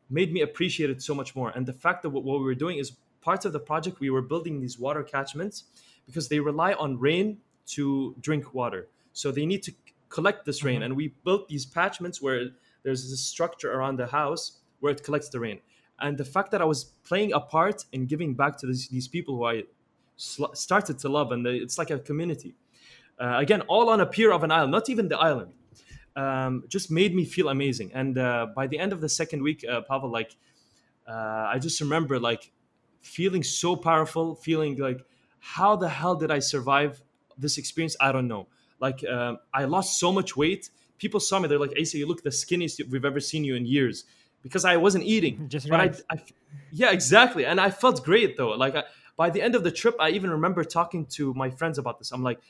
made 0.08 0.32
me 0.32 0.40
appreciate 0.40 0.90
it 0.90 1.00
so 1.00 1.14
much 1.14 1.36
more. 1.36 1.50
And 1.50 1.64
the 1.66 1.72
fact 1.72 2.02
that 2.02 2.10
what 2.10 2.24
we 2.24 2.44
were 2.44 2.54
doing 2.54 2.78
is 2.78 2.92
parts 3.20 3.44
of 3.44 3.52
the 3.52 3.60
project 3.60 4.00
we 4.00 4.10
were 4.10 4.22
building 4.22 4.60
these 4.60 4.78
water 4.78 5.02
catchments 5.02 5.64
because 6.06 6.28
they 6.28 6.40
rely 6.40 6.72
on 6.72 6.98
rain 6.98 7.38
to 7.66 8.16
drink 8.20 8.54
water. 8.54 8.88
So 9.12 9.30
they 9.30 9.46
need 9.46 9.62
to 9.64 9.72
collect 10.08 10.44
this 10.46 10.64
rain. 10.64 10.76
Mm-hmm. 10.76 10.84
And 10.84 10.96
we 10.96 11.14
built 11.24 11.48
these 11.48 11.66
catchments 11.66 12.20
where 12.20 12.46
there's 12.82 13.08
this 13.10 13.20
structure 13.20 13.72
around 13.72 13.96
the 13.96 14.06
house 14.06 14.58
where 14.80 14.92
it 14.92 15.04
collects 15.04 15.28
the 15.28 15.38
rain. 15.38 15.60
And 16.00 16.16
the 16.16 16.25
fact 16.25 16.50
that 16.52 16.61
I 16.61 16.64
was 16.64 16.85
playing 17.04 17.33
a 17.33 17.40
part 17.40 17.85
in 17.92 18.07
giving 18.07 18.35
back 18.35 18.57
to 18.59 18.66
this, 18.66 18.88
these 18.88 19.09
people 19.09 19.37
who 19.37 19.45
I 19.45 19.64
sl- 20.16 20.52
started 20.54 20.99
to 21.00 21.09
love, 21.09 21.33
and 21.33 21.47
it's 21.47 21.78
like 21.78 21.90
a 21.90 21.99
community. 21.99 22.54
Uh, 23.19 23.37
again, 23.38 23.61
all 23.62 23.90
on 23.90 24.00
a 24.00 24.07
pier 24.07 24.33
of 24.33 24.42
an 24.42 24.50
island, 24.50 24.73
not 24.73 24.88
even 24.88 25.09
the 25.09 25.19
island, 25.19 25.52
um, 26.16 26.64
just 26.69 26.90
made 26.90 27.14
me 27.14 27.25
feel 27.25 27.49
amazing. 27.49 27.90
And 27.95 28.16
uh, 28.16 28.47
by 28.54 28.66
the 28.66 28.78
end 28.78 28.92
of 28.92 29.00
the 29.00 29.09
second 29.09 29.42
week, 29.42 29.64
uh, 29.69 29.83
Pavel, 29.83 30.11
like, 30.11 30.37
uh, 31.07 31.50
I 31.52 31.59
just 31.59 31.80
remember 31.80 32.19
like 32.19 32.50
feeling 33.02 33.42
so 33.42 33.76
powerful, 33.76 34.35
feeling 34.35 34.76
like 34.76 35.04
how 35.38 35.76
the 35.76 35.88
hell 35.88 36.14
did 36.14 36.30
I 36.30 36.38
survive 36.38 37.02
this 37.37 37.59
experience? 37.59 37.97
I 38.00 38.12
don't 38.12 38.28
know. 38.28 38.49
Like 38.78 39.04
um, 39.07 39.38
I 39.52 39.64
lost 39.64 39.99
so 39.99 40.12
much 40.12 40.37
weight. 40.37 40.71
People 40.99 41.21
saw 41.21 41.38
me. 41.38 41.49
They're 41.49 41.59
like, 41.59 41.75
"Asa, 41.80 41.99
you 41.99 42.07
look 42.07 42.23
the 42.23 42.30
skinniest 42.30 42.88
we've 42.90 43.04
ever 43.04 43.21
seen 43.21 43.45
you 43.45 43.54
in 43.54 43.66
years." 43.66 44.04
Because 44.42 44.64
I 44.64 44.76
wasn't 44.76 45.04
eating. 45.04 45.49
Just 45.54 45.68
but 45.68 45.78
right. 45.78 46.00
I, 46.11 46.14
I, 46.14 46.25
yeah, 46.70 46.90
exactly. 46.90 47.44
And 47.44 47.61
I 47.61 47.70
felt 47.70 48.04
great 48.04 48.37
though. 48.37 48.50
Like 48.50 48.75
I, 48.75 48.85
by 49.16 49.30
the 49.30 49.42
end 49.42 49.54
of 49.54 49.64
the 49.64 49.70
trip, 49.70 49.97
I 50.00 50.11
even 50.11 50.30
remember 50.30 50.64
talking 50.64 51.06
to 51.06 51.35
my 51.35 51.50
friends 51.50 51.78
about 51.78 51.99
this. 51.99 52.11
I'm 52.12 52.23
like, 52.23 52.40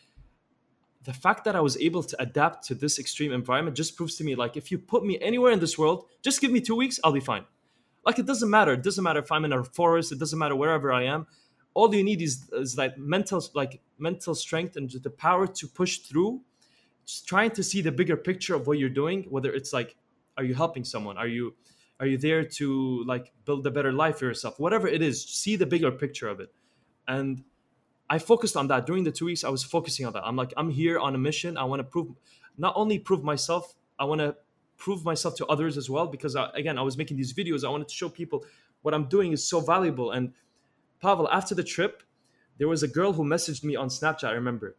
the 1.03 1.13
fact 1.13 1.45
that 1.45 1.57
I 1.57 1.61
was 1.61 1.77
able 1.79 2.03
to 2.03 2.23
adapt 2.23 2.67
to 2.67 2.75
this 2.75 2.99
extreme 2.99 3.33
environment 3.33 3.77
just 3.77 3.97
proves 3.97 4.17
to 4.17 4.25
me 4.25 4.35
like 4.35 4.57
if 4.57 4.71
you 4.71 4.79
put 4.79 5.05
me 5.05 5.19
anywhere 5.21 5.51
in 5.51 5.59
this 5.59 5.79
world, 5.79 6.07
just 6.23 6.41
give 6.41 6.53
me 6.53 6.61
two 6.61 6.77
weeks, 6.77 7.01
I'll 7.03 7.13
be 7.13 7.21
fine. 7.21 7.45
Like 8.05 8.19
it 8.19 8.27
doesn't 8.27 8.51
matter. 8.51 8.73
It 8.73 8.83
doesn't 8.83 9.03
matter 9.03 9.21
if 9.21 9.33
I'm 9.33 9.45
in 9.45 9.53
a 9.53 9.65
forest. 9.65 10.13
It 10.13 10.19
doesn't 10.19 10.39
matter 10.39 10.55
wherever 10.55 10.93
I 10.93 11.05
am 11.05 11.27
all 11.75 11.95
you 11.95 12.03
need 12.03 12.23
is, 12.23 12.49
is 12.53 12.77
like 12.77 12.99
mental 12.99 13.43
like 13.55 13.81
mental 13.99 14.35
strength 14.35 14.77
and 14.77 14.91
the 14.91 15.11
power 15.11 15.47
to 15.47 15.67
push 15.67 15.99
through 15.99 16.41
just 17.07 17.27
trying 17.27 17.51
to 17.51 17.63
see 17.63 17.81
the 17.81 17.93
bigger 17.93 18.17
picture 18.17 18.55
of 18.55 18.67
what 18.67 18.79
you're 18.79 18.89
doing 18.89 19.25
whether 19.31 19.53
it's 19.53 19.73
like 19.73 19.97
are 20.37 20.45
you 20.45 20.55
helping 20.55 20.85
someone 20.85 21.17
are 21.17 21.29
you 21.29 21.55
are 22.01 22.07
you 22.07 22.19
there 22.19 22.45
to 22.45 23.05
like 23.05 23.33
build 23.45 23.67
a 23.67 23.71
better 23.71 23.93
life 23.93 24.19
for 24.19 24.25
yourself? 24.25 24.59
Whatever 24.59 24.89
it 24.89 25.03
is 25.03 25.23
see 25.23 25.57
the 25.57 25.67
bigger 25.67 25.91
picture 25.93 26.29
of 26.29 26.41
it. 26.41 26.53
And 27.07 27.45
i 28.09 28.19
focused 28.19 28.57
on 28.57 28.67
that. 28.69 28.87
During 28.87 29.05
the 29.05 29.13
two 29.13 29.27
weeks 29.27 29.45
i 29.45 29.49
was 29.49 29.63
focusing 29.63 30.07
on 30.07 30.13
that. 30.15 30.27
I'm 30.27 30.37
like 30.37 30.53
i'm 30.57 30.71
here 30.71 30.99
on 30.99 31.15
a 31.15 31.19
mission. 31.19 31.57
I 31.57 31.65
want 31.65 31.81
to 31.81 31.85
prove 31.85 32.09
not 32.59 32.73
only 32.77 32.99
prove 32.99 33.23
myself 33.23 33.75
i 33.99 34.05
want 34.05 34.21
to 34.21 34.35
prove 34.77 35.05
myself 35.05 35.37
to 35.37 35.47
others 35.47 35.77
as 35.77 35.91
well 35.91 36.07
because 36.07 36.35
I, 36.35 36.49
again 36.55 36.79
i 36.79 36.83
was 36.83 36.97
making 36.97 37.17
these 37.17 37.33
videos. 37.33 37.65
I 37.65 37.71
wanted 37.71 37.89
to 37.89 37.95
show 37.95 38.09
people 38.09 38.45
what 38.83 38.95
i'm 38.95 39.05
doing 39.05 39.33
is 39.33 39.45
so 39.45 39.61
valuable. 39.61 40.11
And 40.11 40.33
Pavel, 41.01 41.29
after 41.31 41.55
the 41.55 41.65
trip, 41.65 42.03
there 42.59 42.69
was 42.69 42.83
a 42.83 42.89
girl 42.89 43.13
who 43.13 43.25
messaged 43.25 43.65
me 43.65 43.75
on 43.75 43.89
Snapchat, 43.89 44.25
I 44.25 44.33
remember. 44.33 44.77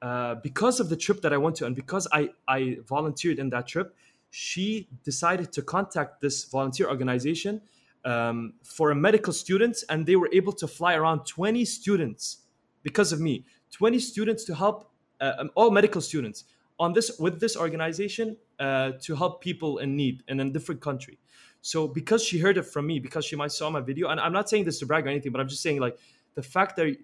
Uh, 0.00 0.36
because 0.36 0.78
of 0.78 0.88
the 0.88 0.96
trip 0.96 1.22
that 1.22 1.32
I 1.32 1.38
went 1.38 1.56
to 1.56 1.66
and 1.66 1.74
because 1.74 2.06
I, 2.12 2.30
I 2.46 2.78
volunteered 2.86 3.38
in 3.38 3.50
that 3.50 3.66
trip, 3.66 3.96
she 4.30 4.88
decided 5.04 5.52
to 5.52 5.62
contact 5.62 6.20
this 6.20 6.44
volunteer 6.44 6.88
organization 6.88 7.60
um, 8.04 8.54
for 8.62 8.90
a 8.90 8.94
medical 8.94 9.32
students, 9.32 9.82
and 9.84 10.06
they 10.06 10.16
were 10.16 10.30
able 10.32 10.52
to 10.52 10.68
fly 10.68 10.94
around 10.94 11.26
20 11.26 11.64
students 11.64 12.38
because 12.82 13.12
of 13.12 13.20
me. 13.20 13.44
20 13.72 13.98
students 13.98 14.44
to 14.44 14.54
help 14.54 14.90
uh, 15.20 15.32
um, 15.38 15.50
all 15.54 15.70
medical 15.70 16.00
students 16.00 16.44
on 16.78 16.92
this 16.92 17.18
with 17.18 17.40
this 17.40 17.56
organization 17.56 18.36
uh, 18.60 18.92
to 19.00 19.16
help 19.16 19.40
people 19.40 19.78
in 19.78 19.96
need 19.96 20.22
in 20.28 20.40
a 20.40 20.50
different 20.50 20.80
country. 20.80 21.18
So 21.62 21.88
because 21.88 22.22
she 22.22 22.38
heard 22.38 22.58
it 22.58 22.62
from 22.64 22.86
me, 22.86 23.00
because 23.00 23.24
she 23.24 23.34
might 23.34 23.50
saw 23.50 23.70
my 23.70 23.80
video, 23.80 24.08
and 24.08 24.20
I'm 24.20 24.32
not 24.32 24.48
saying 24.48 24.64
this 24.64 24.78
to 24.80 24.86
brag 24.86 25.06
or 25.06 25.08
anything, 25.08 25.32
but 25.32 25.40
I'm 25.40 25.48
just 25.48 25.62
saying 25.62 25.80
like 25.80 25.98
the 26.34 26.42
fact 26.42 26.76
that 26.76 26.96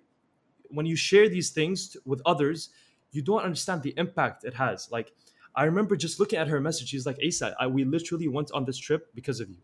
when 0.69 0.87
you 0.87 0.97
share 0.97 1.29
these 1.29 1.51
things 1.51 1.97
with 2.05 2.23
others, 2.25 2.71
you 3.11 3.23
don't 3.23 3.43
understand 3.43 3.83
the 3.83 3.95
impact 3.97 4.45
it 4.45 4.55
has. 4.55 4.91
Like 4.91 5.13
I 5.55 5.65
remember 5.65 5.97
just 5.97 6.19
looking 6.19 6.38
at 6.38 6.49
her 6.49 6.61
message. 6.61 6.88
She's 6.88 7.07
like, 7.07 7.19
"Asa, 7.27 7.55
I, 7.59 7.67
we 7.67 7.85
literally 7.85 8.29
went 8.29 8.51
on 8.53 8.65
this 8.65 8.79
trip 8.79 9.09
because 9.15 9.41
of 9.41 9.51
you," 9.51 9.59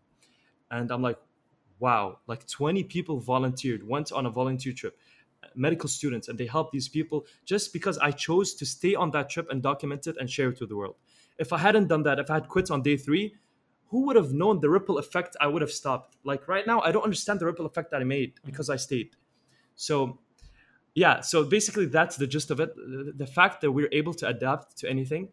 and 0.71 0.91
I'm 0.91 1.01
like, 1.01 1.17
"Wow!" 1.79 2.19
Like 2.27 2.47
20 2.47 2.83
people 2.83 3.19
volunteered, 3.19 3.87
went 3.87 4.11
on 4.11 4.25
a 4.25 4.29
volunteer 4.29 4.73
trip, 4.73 4.97
medical 5.55 5.89
students, 5.89 6.27
and 6.27 6.37
they 6.37 6.45
helped 6.45 6.71
these 6.73 6.87
people 6.87 7.25
just 7.45 7.73
because 7.73 7.97
I 7.97 8.11
chose 8.11 8.53
to 8.55 8.65
stay 8.65 8.95
on 8.95 9.11
that 9.11 9.29
trip 9.29 9.49
and 9.49 9.61
document 9.61 10.07
it 10.07 10.17
and 10.19 10.29
share 10.29 10.49
it 10.49 10.57
to 10.57 10.65
the 10.65 10.75
world. 10.75 10.95
If 11.37 11.53
I 11.53 11.57
hadn't 11.57 11.87
done 11.87 12.03
that, 12.03 12.19
if 12.19 12.29
I 12.29 12.35
had 12.35 12.47
quit 12.49 12.69
on 12.69 12.81
day 12.81 12.97
three, 12.97 13.35
who 13.89 14.05
would 14.05 14.15
have 14.15 14.33
known 14.33 14.59
the 14.59 14.69
ripple 14.69 14.97
effect 14.97 15.35
I 15.41 15.47
would 15.47 15.61
have 15.61 15.71
stopped? 15.71 16.15
Like 16.23 16.47
right 16.47 16.65
now, 16.65 16.81
I 16.81 16.91
don't 16.91 17.03
understand 17.03 17.39
the 17.39 17.45
ripple 17.45 17.65
effect 17.65 17.91
that 17.91 18.01
I 18.01 18.03
made 18.03 18.35
mm. 18.35 18.45
because 18.45 18.69
I 18.69 18.75
stayed. 18.75 19.15
So, 19.75 20.19
yeah, 20.93 21.21
so 21.21 21.43
basically 21.43 21.85
that's 21.85 22.17
the 22.17 22.27
gist 22.27 22.51
of 22.51 22.59
it. 22.59 22.71
The 23.17 23.25
fact 23.25 23.61
that 23.61 23.71
we're 23.71 23.89
able 23.91 24.13
to 24.15 24.27
adapt 24.27 24.77
to 24.79 24.89
anything, 24.89 25.29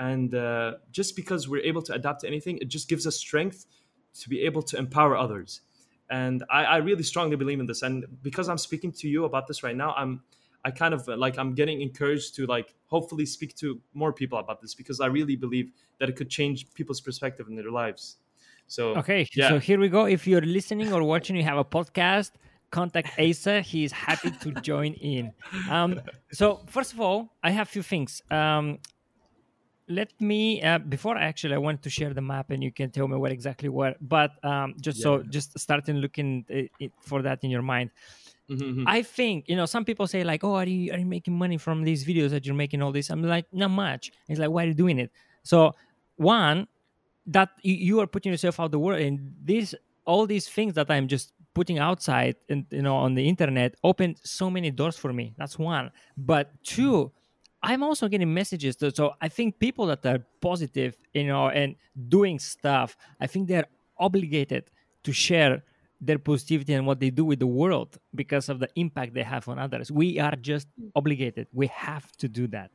and 0.00 0.34
uh, 0.34 0.72
just 0.90 1.14
because 1.14 1.46
we're 1.46 1.62
able 1.62 1.82
to 1.82 1.92
adapt 1.92 2.22
to 2.22 2.26
anything, 2.26 2.56
it 2.58 2.68
just 2.68 2.88
gives 2.88 3.06
us 3.06 3.16
strength 3.16 3.66
to 4.20 4.30
be 4.30 4.40
able 4.40 4.62
to 4.62 4.78
empower 4.78 5.14
others. 5.14 5.60
And 6.08 6.42
I, 6.50 6.64
I 6.64 6.76
really 6.78 7.02
strongly 7.02 7.36
believe 7.36 7.60
in 7.60 7.66
this. 7.66 7.82
And 7.82 8.06
because 8.22 8.48
I'm 8.48 8.58
speaking 8.58 8.92
to 8.92 9.08
you 9.08 9.26
about 9.26 9.46
this 9.46 9.62
right 9.62 9.76
now, 9.76 9.92
I'm 9.92 10.22
I 10.64 10.70
kind 10.70 10.92
of 10.94 11.06
like 11.06 11.38
I'm 11.38 11.54
getting 11.54 11.82
encouraged 11.82 12.34
to 12.36 12.46
like 12.46 12.74
hopefully 12.86 13.26
speak 13.26 13.54
to 13.56 13.80
more 13.94 14.12
people 14.12 14.38
about 14.38 14.60
this 14.62 14.74
because 14.74 15.00
I 15.00 15.06
really 15.06 15.36
believe 15.36 15.70
that 15.98 16.08
it 16.08 16.16
could 16.16 16.30
change 16.30 16.72
people's 16.74 17.00
perspective 17.00 17.46
in 17.48 17.54
their 17.54 17.70
lives. 17.70 18.16
So 18.66 18.96
okay, 18.96 19.26
yeah. 19.34 19.50
so 19.50 19.58
here 19.58 19.78
we 19.78 19.88
go. 19.88 20.06
If 20.06 20.26
you're 20.26 20.40
listening 20.40 20.92
or 20.92 21.02
watching, 21.04 21.36
you 21.36 21.44
have 21.44 21.58
a 21.58 21.64
podcast. 21.64 22.32
Contact 22.70 23.18
Asa. 23.18 23.62
He's 23.62 23.92
happy 23.92 24.30
to 24.30 24.52
join 24.60 24.94
in. 24.94 25.32
Um, 25.68 26.00
so 26.30 26.60
first 26.66 26.92
of 26.92 27.00
all, 27.00 27.34
I 27.42 27.50
have 27.50 27.66
a 27.66 27.70
few 27.70 27.82
things. 27.82 28.22
Um, 28.30 28.78
let 29.90 30.18
me 30.20 30.62
uh, 30.62 30.78
before 30.78 31.18
actually 31.18 31.54
I 31.54 31.58
want 31.58 31.82
to 31.82 31.90
share 31.90 32.14
the 32.14 32.22
map 32.22 32.50
and 32.50 32.62
you 32.62 32.70
can 32.70 32.90
tell 32.90 33.08
me 33.08 33.16
what 33.16 33.32
exactly 33.32 33.68
what. 33.68 33.96
But 34.00 34.42
um, 34.44 34.74
just 34.80 34.98
yeah. 34.98 35.02
so 35.02 35.22
just 35.24 35.58
starting 35.58 35.96
looking 35.96 36.44
it, 36.48 36.70
it, 36.78 36.92
for 37.00 37.22
that 37.22 37.42
in 37.42 37.50
your 37.50 37.62
mind. 37.62 37.90
Mm-hmm. 38.48 38.84
I 38.86 39.02
think 39.02 39.48
you 39.48 39.56
know 39.56 39.66
some 39.66 39.84
people 39.84 40.06
say 40.06 40.24
like, 40.24 40.42
"Oh, 40.42 40.54
are 40.54 40.66
you 40.66 40.92
are 40.92 40.98
you 40.98 41.06
making 41.06 41.36
money 41.36 41.58
from 41.58 41.82
these 41.84 42.04
videos 42.04 42.30
that 42.30 42.46
you're 42.46 42.54
making 42.54 42.82
all 42.82 42.92
this?" 42.92 43.10
I'm 43.10 43.22
like, 43.22 43.46
not 43.52 43.70
much. 43.70 44.10
It's 44.28 44.40
like, 44.40 44.50
why 44.50 44.64
are 44.64 44.68
you 44.68 44.74
doing 44.74 44.98
it? 44.98 45.10
So 45.42 45.74
one, 46.16 46.66
that 47.26 47.50
you 47.62 48.00
are 48.00 48.06
putting 48.06 48.32
yourself 48.32 48.58
out 48.58 48.70
the 48.70 48.78
world, 48.78 49.00
and 49.00 49.34
this 49.42 49.74
all 50.04 50.26
these 50.26 50.48
things 50.48 50.74
that 50.74 50.90
I'm 50.90 51.06
just 51.06 51.32
putting 51.52 51.78
outside 51.78 52.36
and 52.48 52.64
you 52.70 52.82
know 52.82 52.96
on 52.96 53.14
the 53.14 53.28
internet 53.28 53.74
opened 53.82 54.16
so 54.22 54.50
many 54.50 54.70
doors 54.70 54.96
for 54.96 55.12
me. 55.12 55.34
That's 55.36 55.58
one. 55.58 55.90
But 56.16 56.50
two, 56.64 57.12
I'm 57.62 57.82
also 57.82 58.08
getting 58.08 58.32
messages. 58.32 58.76
To, 58.76 58.94
so 58.94 59.14
I 59.20 59.28
think 59.28 59.58
people 59.58 59.86
that 59.86 60.04
are 60.06 60.24
positive, 60.40 60.96
you 61.12 61.26
know, 61.26 61.48
and 61.48 61.76
doing 62.08 62.38
stuff, 62.38 62.96
I 63.20 63.26
think 63.26 63.48
they're 63.48 63.66
obligated 63.98 64.70
to 65.04 65.12
share 65.12 65.62
their 66.00 66.18
positivity 66.18 66.72
and 66.72 66.86
what 66.86 66.98
they 67.00 67.10
do 67.10 67.24
with 67.24 67.38
the 67.38 67.46
world 67.46 67.98
because 68.14 68.48
of 68.48 68.58
the 68.58 68.68
impact 68.76 69.12
they 69.12 69.22
have 69.22 69.46
on 69.48 69.58
others. 69.58 69.90
We 69.90 70.18
are 70.18 70.34
just 70.36 70.68
mm. 70.80 70.90
obligated. 70.96 71.46
We 71.52 71.66
have 71.66 72.10
to 72.12 72.28
do 72.28 72.46
that. 72.48 72.70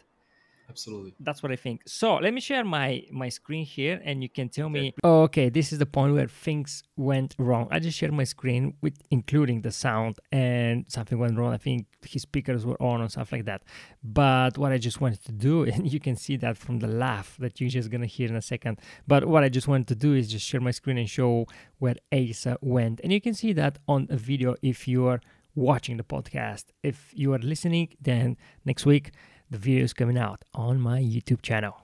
Absolutely. 0.70 1.14
That's 1.20 1.42
what 1.44 1.52
I 1.52 1.56
think. 1.56 1.82
So 1.86 2.16
let 2.16 2.34
me 2.34 2.42
share 2.42 2.64
my 2.64 3.04
my 3.12 3.30
screen 3.30 3.66
here, 3.66 4.02
and 4.04 4.22
you 4.24 4.30
can 4.30 4.50
tell 4.50 4.70
me. 4.70 4.94
Oh, 5.04 5.24
okay, 5.24 5.50
this 5.50 5.72
is 5.72 5.80
the 5.80 5.86
point 5.86 6.14
where 6.14 6.28
things 6.28 6.84
went 6.98 7.36
wrong. 7.38 7.68
I 7.72 7.80
just 7.80 7.98
shared 7.98 8.14
my 8.14 8.24
screen 8.24 8.76
with 8.82 8.96
including 9.12 9.62
the 9.62 9.72
sound, 9.72 10.18
and 10.32 10.86
something 10.88 11.18
went 11.18 11.38
wrong. 11.38 11.54
I 11.54 11.58
think 11.58 11.88
his 12.06 12.24
speakers 12.24 12.66
were 12.66 12.82
on 12.82 13.02
and 13.02 13.12
stuff 13.12 13.32
like 13.32 13.46
that. 13.46 13.64
But 14.04 14.58
what 14.58 14.72
I 14.72 14.78
just 14.78 15.02
wanted 15.02 15.24
to 15.26 15.32
do, 15.32 15.64
and 15.72 15.92
you 15.92 16.00
can 16.00 16.16
see 16.16 16.38
that 16.38 16.58
from 16.58 16.80
the 16.80 16.88
laugh 16.88 17.38
that 17.40 17.60
you're 17.60 17.70
just 17.70 17.90
gonna 17.90 18.06
hear 18.06 18.30
in 18.30 18.36
a 18.36 18.42
second. 18.42 18.80
But 19.08 19.26
what 19.26 19.44
I 19.44 19.50
just 19.50 19.68
wanted 19.68 19.88
to 19.88 19.96
do 19.96 20.14
is 20.14 20.30
just 20.30 20.46
share 20.46 20.62
my 20.62 20.72
screen 20.72 20.98
and 20.98 21.10
show 21.10 21.46
where 21.80 21.96
Asa 22.14 22.58
went, 22.62 23.02
and 23.04 23.12
you 23.12 23.22
can 23.22 23.34
see 23.34 23.54
that 23.54 23.80
on 23.88 24.08
a 24.10 24.18
video 24.18 24.56
if 24.62 24.88
you 24.88 25.08
are 25.08 25.22
watching 25.56 25.98
the 25.98 26.04
podcast. 26.04 26.66
If 26.84 27.12
you 27.14 27.34
are 27.34 27.40
listening, 27.40 27.96
then 28.00 28.38
next 28.66 28.86
week 28.86 29.12
the 29.50 29.58
video 29.58 29.84
is 29.84 29.94
coming 29.94 30.18
out 30.18 30.44
on 30.54 30.80
my 30.80 31.00
YouTube 31.00 31.42
channel. 31.42 31.82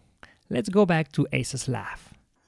Let's 0.49 0.69
go 0.69 0.85
back 0.85 1.11
to 1.13 1.27
Asa's 1.33 1.67
laugh. 1.67 2.13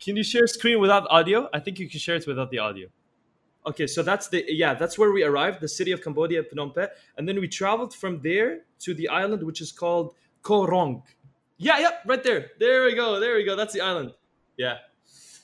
can 0.00 0.16
you 0.16 0.22
share 0.22 0.46
screen 0.46 0.80
without 0.80 1.06
audio? 1.10 1.48
I 1.52 1.60
think 1.60 1.78
you 1.78 1.88
can 1.88 1.98
share 1.98 2.16
it 2.16 2.26
without 2.26 2.50
the 2.50 2.58
audio. 2.58 2.88
Okay, 3.66 3.86
so 3.86 4.02
that's 4.02 4.28
the 4.28 4.44
yeah, 4.48 4.74
that's 4.74 4.98
where 4.98 5.12
we 5.12 5.24
arrived, 5.24 5.60
the 5.60 5.68
city 5.68 5.92
of 5.92 6.00
Cambodia, 6.02 6.42
Phnom 6.42 6.74
Penh, 6.74 6.88
and 7.16 7.28
then 7.28 7.40
we 7.40 7.48
traveled 7.48 7.94
from 7.94 8.20
there 8.22 8.60
to 8.80 8.94
the 8.94 9.08
island 9.08 9.42
which 9.42 9.60
is 9.60 9.72
called 9.72 10.14
Koh 10.42 10.66
Rong. 10.66 11.02
Yeah, 11.56 11.78
yeah, 11.78 11.90
right 12.06 12.22
there. 12.22 12.52
There 12.60 12.84
we 12.84 12.94
go. 12.94 13.18
There 13.18 13.34
we 13.34 13.44
go. 13.44 13.56
That's 13.56 13.74
the 13.74 13.80
island. 13.80 14.12
Yeah. 14.56 14.78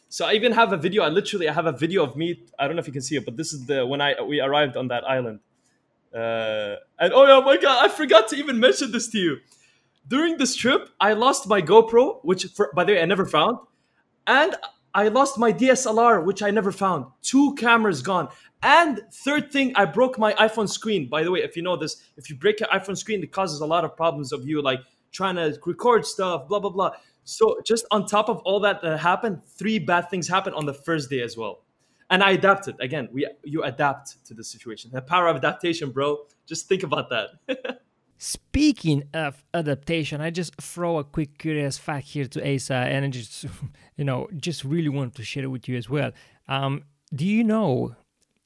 So 0.08 0.26
I 0.26 0.34
even 0.34 0.52
have 0.52 0.72
a 0.72 0.76
video. 0.76 1.02
I 1.02 1.08
literally 1.08 1.48
I 1.48 1.52
have 1.52 1.66
a 1.66 1.72
video 1.72 2.04
of 2.04 2.16
me. 2.16 2.44
I 2.58 2.66
don't 2.66 2.76
know 2.76 2.80
if 2.80 2.86
you 2.86 2.92
can 2.92 3.02
see 3.02 3.16
it, 3.16 3.24
but 3.24 3.36
this 3.36 3.52
is 3.52 3.66
the 3.66 3.84
when 3.84 4.00
I 4.00 4.22
we 4.22 4.40
arrived 4.40 4.76
on 4.76 4.88
that 4.88 5.04
island. 5.04 5.40
Uh, 6.14 6.76
and 6.98 7.12
oh 7.12 7.26
yeah, 7.26 7.44
my 7.44 7.56
god, 7.56 7.84
I 7.84 7.88
forgot 7.88 8.28
to 8.28 8.36
even 8.36 8.60
mention 8.60 8.92
this 8.92 9.08
to 9.08 9.18
you. 9.18 9.38
During 10.06 10.36
this 10.36 10.54
trip, 10.54 10.90
I 11.00 11.14
lost 11.14 11.48
my 11.48 11.60
GoPro, 11.60 12.20
which 12.22 12.44
for, 12.54 12.70
by 12.74 12.84
the 12.84 12.92
way 12.92 13.02
I 13.02 13.04
never 13.04 13.26
found, 13.26 13.58
and 14.26 14.54
I 14.94 15.08
lost 15.08 15.38
my 15.38 15.52
DSLR, 15.52 16.24
which 16.24 16.42
I 16.42 16.50
never 16.52 16.70
found. 16.70 17.06
Two 17.22 17.54
cameras 17.56 18.00
gone. 18.00 18.28
And 18.62 19.02
third 19.12 19.50
thing, 19.50 19.74
I 19.74 19.86
broke 19.86 20.18
my 20.18 20.32
iPhone 20.34 20.68
screen. 20.68 21.08
By 21.08 21.24
the 21.24 21.32
way, 21.32 21.40
if 21.40 21.56
you 21.56 21.62
know 21.62 21.76
this, 21.76 22.02
if 22.16 22.30
you 22.30 22.36
break 22.36 22.60
your 22.60 22.68
iPhone 22.68 22.96
screen, 22.96 23.22
it 23.22 23.32
causes 23.32 23.60
a 23.60 23.66
lot 23.66 23.84
of 23.84 23.96
problems 23.96 24.32
of 24.32 24.46
you 24.46 24.62
like 24.62 24.80
trying 25.10 25.34
to 25.34 25.58
record 25.66 26.06
stuff, 26.06 26.48
blah 26.48 26.60
blah 26.60 26.70
blah. 26.70 26.92
So 27.24 27.60
just 27.64 27.86
on 27.90 28.06
top 28.06 28.28
of 28.28 28.38
all 28.44 28.60
that 28.60 28.82
that 28.82 29.00
happened, 29.00 29.42
three 29.46 29.80
bad 29.80 30.10
things 30.10 30.28
happened 30.28 30.54
on 30.54 30.66
the 30.66 30.74
first 30.74 31.10
day 31.10 31.22
as 31.22 31.36
well 31.36 31.64
and 32.10 32.22
I 32.22 32.32
adapted. 32.32 32.76
Again, 32.80 33.08
we 33.12 33.26
you 33.42 33.62
adapt 33.62 34.24
to 34.26 34.34
the 34.34 34.44
situation. 34.44 34.90
The 34.92 35.02
power 35.02 35.28
of 35.28 35.36
adaptation, 35.36 35.90
bro. 35.90 36.18
Just 36.46 36.68
think 36.68 36.82
about 36.82 37.10
that. 37.10 37.80
Speaking 38.18 39.04
of 39.12 39.44
adaptation, 39.52 40.20
I 40.20 40.30
just 40.30 40.60
throw 40.60 40.98
a 40.98 41.04
quick 41.04 41.38
curious 41.38 41.78
fact 41.78 42.06
here 42.08 42.26
to 42.26 42.54
Asa, 42.54 42.74
and 42.74 43.04
I 43.04 43.08
just 43.08 43.46
you 43.96 44.04
know 44.04 44.28
just 44.36 44.64
really 44.64 44.88
want 44.88 45.14
to 45.16 45.24
share 45.24 45.44
it 45.44 45.48
with 45.48 45.68
you 45.68 45.76
as 45.76 45.88
well. 45.88 46.12
Um, 46.48 46.84
do 47.14 47.26
you 47.26 47.44
know 47.44 47.96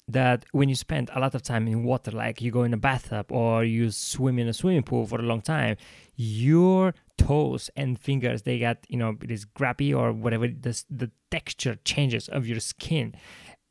that 0.08 0.46
when 0.52 0.68
you 0.68 0.74
spend 0.74 1.10
a 1.14 1.20
lot 1.20 1.34
of 1.34 1.42
time 1.42 1.68
in 1.68 1.84
water, 1.84 2.10
like 2.10 2.40
you 2.40 2.50
go 2.50 2.62
in 2.62 2.72
a 2.72 2.78
bathtub 2.78 3.30
or 3.30 3.62
you 3.64 3.90
swim 3.90 4.38
in 4.38 4.48
a 4.48 4.54
swimming 4.54 4.82
pool 4.82 5.06
for 5.06 5.20
a 5.20 5.22
long 5.22 5.42
time, 5.42 5.76
your 6.16 6.94
toes 7.18 7.68
and 7.76 7.98
fingers 7.98 8.42
they 8.42 8.58
get 8.58 8.86
you 8.88 8.96
know 8.96 9.16
it 9.22 9.30
is 9.30 9.44
grabby 9.44 9.94
or 9.94 10.12
whatever 10.12 10.46
the, 10.46 10.82
the 10.88 11.10
texture 11.30 11.76
changes 11.84 12.28
of 12.28 12.46
your 12.46 12.60
skin 12.60 13.14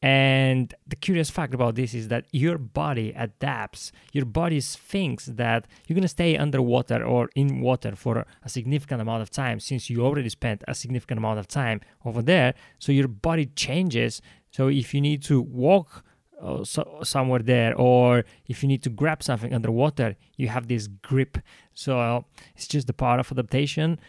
and 0.02 0.76
the 0.86 0.96
curious 0.96 1.32
fact 1.32 1.56
about 1.56 1.74
this 1.74 1.96
is 1.96 2.10
that 2.10 2.26
your 2.32 2.60
body 2.60 3.14
adapts. 3.18 3.92
Your 4.14 4.26
body 4.26 4.62
thinks 4.62 5.26
that 5.26 5.68
you're 5.88 5.96
going 5.96 6.04
to 6.04 6.08
stay 6.08 6.38
underwater 6.38 7.04
or 7.04 7.30
in 7.36 7.62
water 7.62 7.96
for 7.96 8.26
a 8.44 8.50
significant 8.50 9.02
amount 9.02 9.24
of 9.24 9.32
time 9.32 9.60
since 9.60 9.90
you 9.90 10.06
already 10.06 10.30
spent 10.30 10.64
a 10.68 10.76
significant 10.76 11.18
amount 11.18 11.40
of 11.40 11.48
time 11.48 11.82
over 12.06 12.22
there. 12.22 12.54
So 12.78 12.92
your 12.92 13.08
body 13.08 13.48
changes. 13.48 14.22
So 14.52 14.68
if 14.68 14.94
you 14.94 15.02
need 15.02 15.24
to 15.24 15.42
walk 15.42 16.04
uh, 16.40 16.64
so, 16.64 17.00
somewhere 17.02 17.40
there 17.40 17.76
or 17.76 18.24
if 18.46 18.62
you 18.62 18.70
need 18.70 18.84
to 18.84 18.92
grab 18.92 19.24
something 19.24 19.52
underwater, 19.52 20.16
you 20.36 20.50
have 20.50 20.68
this 20.68 20.86
grip. 20.86 21.40
So 21.74 22.26
it's 22.56 22.68
just 22.68 22.86
the 22.86 22.94
power 22.94 23.18
of 23.18 23.32
adaptation 23.32 24.00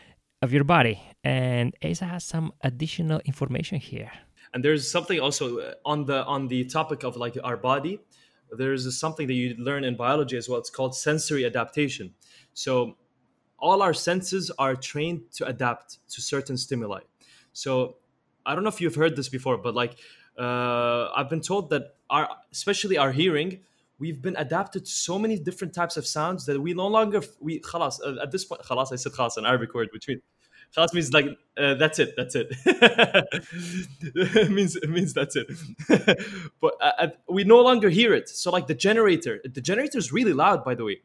of 0.43 0.53
your 0.53 0.65
body. 0.65 1.01
And 1.25 1.75
Asa 1.83 2.05
has 2.05 2.25
some 2.25 2.53
additional 2.61 3.21
information 3.25 3.81
here 3.81 4.13
and 4.53 4.65
there's 4.65 4.91
something 4.91 5.21
also 5.21 5.59
uh, 5.59 5.75
on 5.85 6.05
the 6.05 6.25
on 6.25 6.49
the 6.49 6.65
topic 6.65 7.05
of 7.05 7.17
like 7.17 7.37
our 7.45 7.57
body 7.57 8.01
there's 8.51 8.99
something 8.99 9.27
that 9.27 9.35
you 9.35 9.55
learn 9.59 9.85
in 9.85 9.95
biology 9.95 10.35
as 10.35 10.49
well. 10.49 10.59
It's 10.59 10.71
called 10.71 10.97
sensory 10.97 11.45
adaptation. 11.45 12.15
So 12.55 12.97
all 13.59 13.83
our 13.83 13.93
senses 13.93 14.51
are 14.59 14.75
trained 14.75 15.31
to 15.33 15.47
adapt 15.47 15.99
to 16.09 16.23
certain 16.23 16.57
stimuli. 16.57 17.01
So 17.53 17.97
i 18.49 18.55
don't 18.55 18.65
know 18.65 18.71
if 18.71 18.81
you've 18.81 18.95
heard 18.95 19.15
this 19.15 19.29
before 19.29 19.59
but 19.59 19.75
like 19.75 19.97
uh, 20.39 21.11
i've 21.15 21.29
been 21.29 21.41
told 21.41 21.71
that 21.71 21.97
our 22.11 22.29
especially 22.51 22.97
our 22.97 23.13
hearing 23.13 23.61
we've 23.99 24.23
been 24.23 24.37
adapted 24.37 24.85
to 24.85 24.91
so 24.91 25.19
many 25.19 25.39
different 25.39 25.75
types 25.75 25.97
of 25.97 26.07
sounds 26.07 26.47
that 26.47 26.61
we 26.61 26.73
no 26.73 26.87
longer 26.87 27.21
we 27.41 27.61
khalas, 27.61 28.01
uh, 28.05 28.21
at 28.23 28.31
this 28.33 28.45
point 28.45 28.63
khalas 28.63 28.93
i 28.93 28.97
said 28.97 29.13
khalas 29.13 29.37
an 29.37 29.45
arabic 29.45 29.75
word 29.75 29.89
means 29.93 30.23
Khalas 30.77 30.93
means 30.93 31.13
like 31.13 31.27
uh, 31.57 31.75
that's 31.75 31.99
it, 31.99 32.15
that's 32.17 32.35
it. 32.35 32.49
it 34.03 34.51
means 34.51 34.77
it 34.77 34.91
means 34.91 35.15
that's 35.15 35.35
it. 35.37 35.49
but 36.61 36.75
uh, 36.81 36.93
uh, 36.99 37.09
we 37.29 37.45
no 37.45 37.61
longer 37.61 37.89
hear 37.89 38.15
it. 38.15 38.29
So 38.29 38.51
like 38.51 38.67
the 38.67 38.75
generator, 38.75 39.41
the 39.43 39.61
generator 39.61 39.99
is 39.99 40.13
really 40.13 40.33
loud, 40.33 40.65
by 40.65 40.75
the 40.75 40.85
way. 40.85 41.01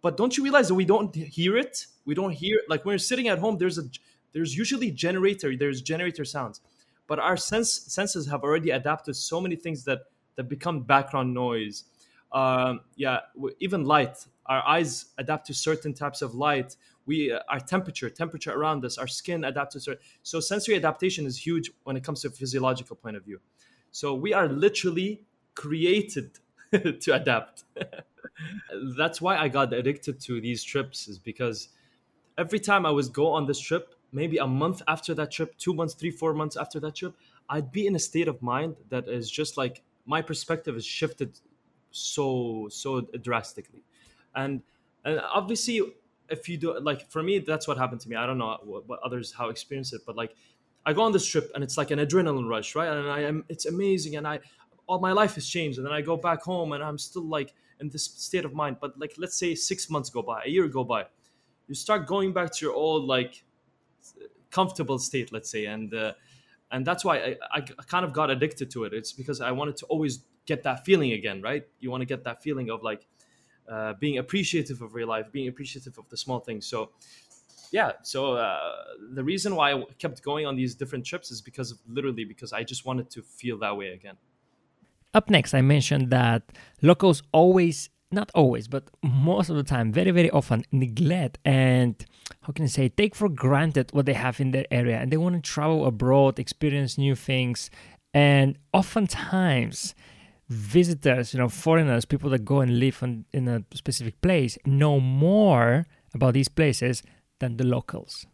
But 0.00 0.16
don't 0.16 0.36
you 0.36 0.42
realize 0.42 0.68
that 0.68 0.74
we 0.74 0.84
don't 0.84 1.14
hear 1.14 1.56
it? 1.56 1.86
We 2.04 2.14
don't 2.14 2.32
hear 2.32 2.58
like 2.68 2.84
when 2.84 2.94
you're 2.94 2.98
sitting 2.98 3.28
at 3.28 3.38
home. 3.38 3.58
There's 3.58 3.78
a 3.78 3.84
there's 4.32 4.56
usually 4.56 4.90
generator. 4.90 5.56
There's 5.56 5.82
generator 5.82 6.24
sounds, 6.24 6.60
but 7.06 7.18
our 7.18 7.36
sense 7.36 7.72
senses 7.72 8.26
have 8.28 8.42
already 8.42 8.70
adapted 8.70 9.14
so 9.14 9.40
many 9.40 9.56
things 9.56 9.84
that 9.84 10.00
that 10.36 10.48
become 10.48 10.82
background 10.82 11.34
noise. 11.34 11.84
Um, 12.32 12.80
yeah, 12.96 13.20
even 13.60 13.84
light. 13.84 14.16
Our 14.46 14.66
eyes 14.66 15.06
adapt 15.18 15.46
to 15.48 15.54
certain 15.54 15.92
types 15.94 16.22
of 16.22 16.34
light 16.34 16.76
we 17.06 17.32
uh, 17.32 17.40
our 17.48 17.60
temperature 17.60 18.08
temperature 18.10 18.52
around 18.52 18.84
us 18.84 18.98
our 18.98 19.06
skin 19.06 19.44
adapts 19.44 19.74
to 19.74 19.80
certain 19.80 20.02
so 20.22 20.40
sensory 20.40 20.76
adaptation 20.76 21.26
is 21.26 21.38
huge 21.38 21.70
when 21.84 21.96
it 21.96 22.04
comes 22.04 22.22
to 22.22 22.30
physiological 22.30 22.96
point 22.96 23.16
of 23.16 23.24
view. 23.24 23.40
So 23.90 24.14
we 24.14 24.32
are 24.32 24.48
literally 24.48 25.24
created 25.54 26.38
to 26.72 27.12
adapt. 27.12 27.64
That's 28.96 29.20
why 29.20 29.36
i 29.36 29.48
got 29.48 29.72
addicted 29.72 30.20
to 30.20 30.40
these 30.40 30.62
trips 30.62 31.08
is 31.08 31.18
because 31.18 31.68
every 32.38 32.58
time 32.58 32.86
i 32.86 32.90
was 32.90 33.08
go 33.08 33.28
on 33.28 33.46
this 33.46 33.60
trip 33.60 33.94
maybe 34.12 34.38
a 34.38 34.46
month 34.46 34.80
after 34.88 35.12
that 35.14 35.30
trip 35.30 35.56
two 35.58 35.74
months 35.74 35.94
three 35.94 36.10
four 36.10 36.32
months 36.32 36.56
after 36.56 36.80
that 36.80 36.94
trip 36.94 37.14
i'd 37.50 37.70
be 37.72 37.86
in 37.86 37.94
a 37.94 37.98
state 37.98 38.28
of 38.28 38.40
mind 38.40 38.74
that 38.88 39.06
is 39.08 39.30
just 39.30 39.56
like 39.58 39.82
my 40.06 40.22
perspective 40.22 40.76
is 40.76 40.84
shifted 40.84 41.38
so 41.90 42.68
so 42.70 43.02
drastically. 43.22 43.82
And 44.34 44.62
and 45.04 45.20
obviously 45.20 45.82
if 46.32 46.48
you 46.48 46.56
do 46.56 46.78
like 46.80 47.10
for 47.10 47.22
me 47.22 47.38
that's 47.38 47.68
what 47.68 47.76
happened 47.78 48.00
to 48.00 48.08
me. 48.08 48.16
I 48.16 48.26
don't 48.26 48.38
know 48.38 48.58
what, 48.64 48.88
what 48.88 48.98
others 49.04 49.32
how 49.32 49.48
experience 49.50 49.92
it 49.92 50.02
but 50.06 50.16
like 50.16 50.34
i 50.84 50.92
go 50.92 51.02
on 51.02 51.12
this 51.12 51.26
trip 51.26 51.50
and 51.54 51.62
it's 51.62 51.76
like 51.76 51.90
an 51.90 51.98
adrenaline 52.00 52.48
rush 52.48 52.74
right? 52.74 52.88
And 52.88 53.08
i 53.08 53.20
am 53.20 53.44
it's 53.48 53.66
amazing 53.66 54.16
and 54.16 54.26
i 54.26 54.40
all 54.88 54.98
my 54.98 55.12
life 55.12 55.34
has 55.36 55.46
changed 55.46 55.78
and 55.78 55.86
then 55.86 55.92
i 55.92 56.00
go 56.00 56.16
back 56.16 56.42
home 56.42 56.72
and 56.72 56.82
i'm 56.82 56.98
still 56.98 57.24
like 57.24 57.54
in 57.82 57.90
this 57.90 58.04
state 58.04 58.44
of 58.44 58.54
mind. 58.54 58.78
But 58.80 58.98
like 58.98 59.14
let's 59.18 59.36
say 59.36 59.54
six 59.54 59.90
months 59.90 60.08
go 60.08 60.22
by 60.22 60.44
a 60.44 60.48
year 60.48 60.66
go 60.68 60.84
by 60.84 61.06
you 61.68 61.74
start 61.74 62.06
going 62.06 62.32
back 62.32 62.52
to 62.52 62.64
your 62.64 62.74
old 62.74 63.04
like 63.04 63.44
comfortable 64.50 64.98
state 64.98 65.32
let's 65.32 65.50
say 65.50 65.66
and 65.66 65.92
uh, 65.94 66.12
and 66.70 66.86
that's 66.86 67.04
why 67.04 67.18
I, 67.18 67.36
I 67.54 67.60
kind 67.60 68.04
of 68.04 68.12
got 68.14 68.30
addicted 68.30 68.70
to 68.70 68.84
it. 68.84 68.94
It's 68.94 69.12
because 69.12 69.40
i 69.40 69.50
wanted 69.50 69.76
to 69.78 69.86
always 69.86 70.20
get 70.46 70.62
that 70.62 70.84
feeling 70.84 71.12
again 71.12 71.42
right? 71.42 71.64
You 71.80 71.90
want 71.90 72.00
to 72.00 72.06
get 72.06 72.24
that 72.24 72.42
feeling 72.42 72.70
of 72.70 72.82
like 72.82 73.06
uh, 73.70 73.94
being 74.00 74.18
appreciative 74.18 74.82
of 74.82 74.94
real 74.94 75.08
life, 75.08 75.26
being 75.32 75.48
appreciative 75.48 75.98
of 75.98 76.08
the 76.08 76.16
small 76.16 76.40
things. 76.40 76.66
So, 76.66 76.90
yeah. 77.72 77.92
So 78.02 78.34
uh, 78.34 78.58
the 79.14 79.24
reason 79.24 79.56
why 79.56 79.72
I 79.72 79.84
kept 79.98 80.22
going 80.22 80.46
on 80.46 80.56
these 80.56 80.74
different 80.74 81.04
trips 81.04 81.30
is 81.30 81.40
because 81.40 81.70
of 81.70 81.78
literally 81.88 82.24
because 82.24 82.52
I 82.52 82.64
just 82.64 82.84
wanted 82.84 83.10
to 83.10 83.22
feel 83.22 83.58
that 83.58 83.76
way 83.76 83.88
again. 83.88 84.16
Up 85.14 85.28
next, 85.28 85.54
I 85.54 85.60
mentioned 85.60 86.10
that 86.10 86.42
locals 86.80 87.22
always, 87.32 87.90
not 88.10 88.30
always, 88.34 88.66
but 88.66 88.90
most 89.02 89.50
of 89.50 89.56
the 89.56 89.62
time, 89.62 89.92
very, 89.92 90.10
very 90.10 90.30
often 90.30 90.64
neglect 90.72 91.38
and 91.44 91.94
how 92.42 92.52
can 92.52 92.64
I 92.64 92.68
say, 92.68 92.88
take 92.88 93.14
for 93.14 93.28
granted 93.28 93.90
what 93.92 94.06
they 94.06 94.14
have 94.14 94.40
in 94.40 94.50
their 94.50 94.66
area 94.70 94.98
and 94.98 95.10
they 95.10 95.16
want 95.16 95.36
to 95.36 95.50
travel 95.50 95.86
abroad, 95.86 96.38
experience 96.38 96.98
new 96.98 97.14
things. 97.14 97.70
And 98.14 98.58
oftentimes, 98.72 99.94
visitors, 100.52 101.32
you 101.32 101.40
know, 101.40 101.48
foreigners, 101.48 102.04
people 102.04 102.30
that 102.30 102.44
go 102.44 102.60
and 102.60 102.78
live 102.78 103.02
on, 103.02 103.24
in 103.32 103.48
a 103.48 103.64
specific 103.74 104.20
place, 104.20 104.58
know 104.64 105.00
more 105.00 105.86
about 106.14 106.34
these 106.34 106.48
places 106.48 107.02
than 107.40 107.56
the 107.56 107.64
locals. 107.64 108.26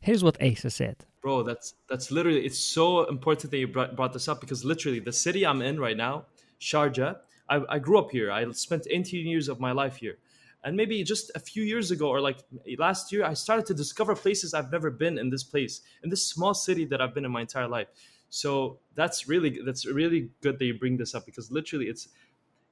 Here's 0.00 0.24
what 0.24 0.42
Asa 0.42 0.70
said. 0.70 1.04
Bro, 1.20 1.44
that's 1.44 1.74
that's 1.88 2.10
literally 2.10 2.44
it's 2.44 2.58
so 2.58 3.04
important 3.04 3.52
that 3.52 3.58
you 3.58 3.68
brought, 3.68 3.94
brought 3.94 4.12
this 4.12 4.26
up 4.26 4.40
because 4.40 4.64
literally 4.64 4.98
the 4.98 5.12
city 5.12 5.46
I'm 5.46 5.62
in 5.62 5.78
right 5.78 5.96
now, 5.96 6.26
Sharjah, 6.60 7.18
I, 7.48 7.60
I 7.68 7.78
grew 7.78 7.98
up 7.98 8.10
here. 8.10 8.32
I 8.32 8.50
spent 8.52 8.86
18 8.90 9.26
years 9.26 9.48
of 9.48 9.60
my 9.60 9.70
life 9.70 9.96
here. 9.96 10.18
And 10.64 10.76
maybe 10.76 11.02
just 11.02 11.30
a 11.34 11.40
few 11.40 11.64
years 11.64 11.90
ago 11.90 12.08
or 12.08 12.20
like 12.20 12.38
last 12.78 13.12
year, 13.12 13.24
I 13.24 13.34
started 13.34 13.66
to 13.66 13.74
discover 13.74 14.14
places 14.14 14.54
I've 14.54 14.70
never 14.70 14.90
been 14.90 15.18
in 15.18 15.28
this 15.30 15.42
place, 15.42 15.80
in 16.04 16.10
this 16.10 16.24
small 16.24 16.54
city 16.54 16.84
that 16.86 17.00
I've 17.00 17.14
been 17.14 17.24
in 17.24 17.32
my 17.32 17.40
entire 17.40 17.68
life. 17.68 17.88
So 18.32 18.78
that's 18.94 19.28
really 19.28 19.60
that's 19.62 19.84
really 19.84 20.30
good 20.40 20.58
that 20.58 20.64
you 20.64 20.78
bring 20.78 20.96
this 20.96 21.14
up 21.14 21.26
because 21.26 21.50
literally 21.50 21.84
it's 21.86 22.08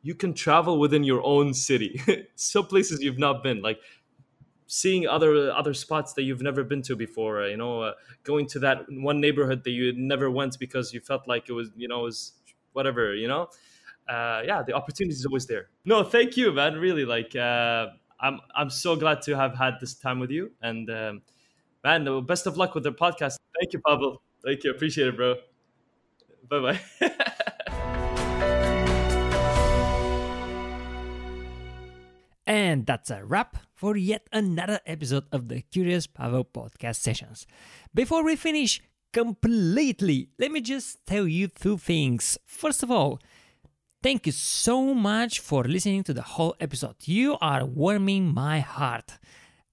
you 0.02 0.14
can 0.14 0.32
travel 0.32 0.78
within 0.78 1.04
your 1.04 1.22
own 1.22 1.52
city. 1.52 2.00
Some 2.34 2.66
places 2.66 3.02
you've 3.02 3.18
not 3.18 3.42
been, 3.42 3.60
like 3.60 3.78
seeing 4.66 5.06
other 5.06 5.52
other 5.52 5.74
spots 5.74 6.14
that 6.14 6.22
you've 6.22 6.40
never 6.40 6.64
been 6.64 6.80
to 6.82 6.96
before. 6.96 7.46
You 7.46 7.58
know, 7.58 7.82
uh, 7.82 7.92
going 8.24 8.46
to 8.48 8.58
that 8.60 8.86
one 8.88 9.20
neighborhood 9.20 9.62
that 9.64 9.72
you 9.72 9.92
never 9.94 10.30
went 10.30 10.58
because 10.58 10.94
you 10.94 11.00
felt 11.00 11.28
like 11.28 11.50
it 11.50 11.52
was 11.52 11.68
you 11.76 11.88
know 11.88 12.00
was 12.00 12.32
whatever. 12.72 13.14
You 13.14 13.28
know, 13.28 13.42
uh, 14.08 14.40
yeah, 14.46 14.62
the 14.66 14.72
opportunity 14.72 15.14
is 15.14 15.26
always 15.26 15.44
there. 15.44 15.68
No, 15.84 16.02
thank 16.02 16.38
you, 16.38 16.52
man. 16.52 16.76
Really, 16.76 17.04
like 17.04 17.36
uh, 17.36 17.88
I'm 18.18 18.40
I'm 18.56 18.70
so 18.70 18.96
glad 18.96 19.20
to 19.28 19.36
have 19.36 19.54
had 19.54 19.74
this 19.78 19.92
time 19.92 20.20
with 20.20 20.30
you, 20.30 20.52
and 20.62 20.88
um, 20.88 21.22
man, 21.84 22.24
best 22.24 22.46
of 22.46 22.56
luck 22.56 22.74
with 22.74 22.84
the 22.84 22.92
podcast. 22.92 23.36
Thank 23.60 23.74
you, 23.74 23.82
Pavel. 23.86 24.22
Thank 24.42 24.64
you, 24.64 24.70
appreciate 24.70 25.08
it, 25.08 25.16
bro. 25.16 25.36
Bye 26.50 26.58
bye. 26.58 26.80
And 32.50 32.84
that's 32.84 33.10
a 33.10 33.24
wrap 33.24 33.58
for 33.76 33.96
yet 33.96 34.26
another 34.32 34.80
episode 34.84 35.26
of 35.30 35.46
the 35.46 35.60
Curious 35.60 36.08
Pavel 36.08 36.44
podcast 36.44 36.96
sessions. 36.96 37.46
Before 37.94 38.24
we 38.24 38.34
finish 38.34 38.82
completely, 39.12 40.30
let 40.36 40.50
me 40.50 40.60
just 40.60 41.06
tell 41.06 41.28
you 41.28 41.46
two 41.46 41.78
things. 41.78 42.38
First 42.44 42.82
of 42.82 42.90
all, 42.90 43.20
thank 44.02 44.26
you 44.26 44.32
so 44.32 44.94
much 44.94 45.38
for 45.38 45.62
listening 45.62 46.02
to 46.02 46.12
the 46.12 46.22
whole 46.22 46.56
episode. 46.58 46.96
You 47.04 47.38
are 47.40 47.64
warming 47.64 48.34
my 48.34 48.58
heart. 48.58 49.18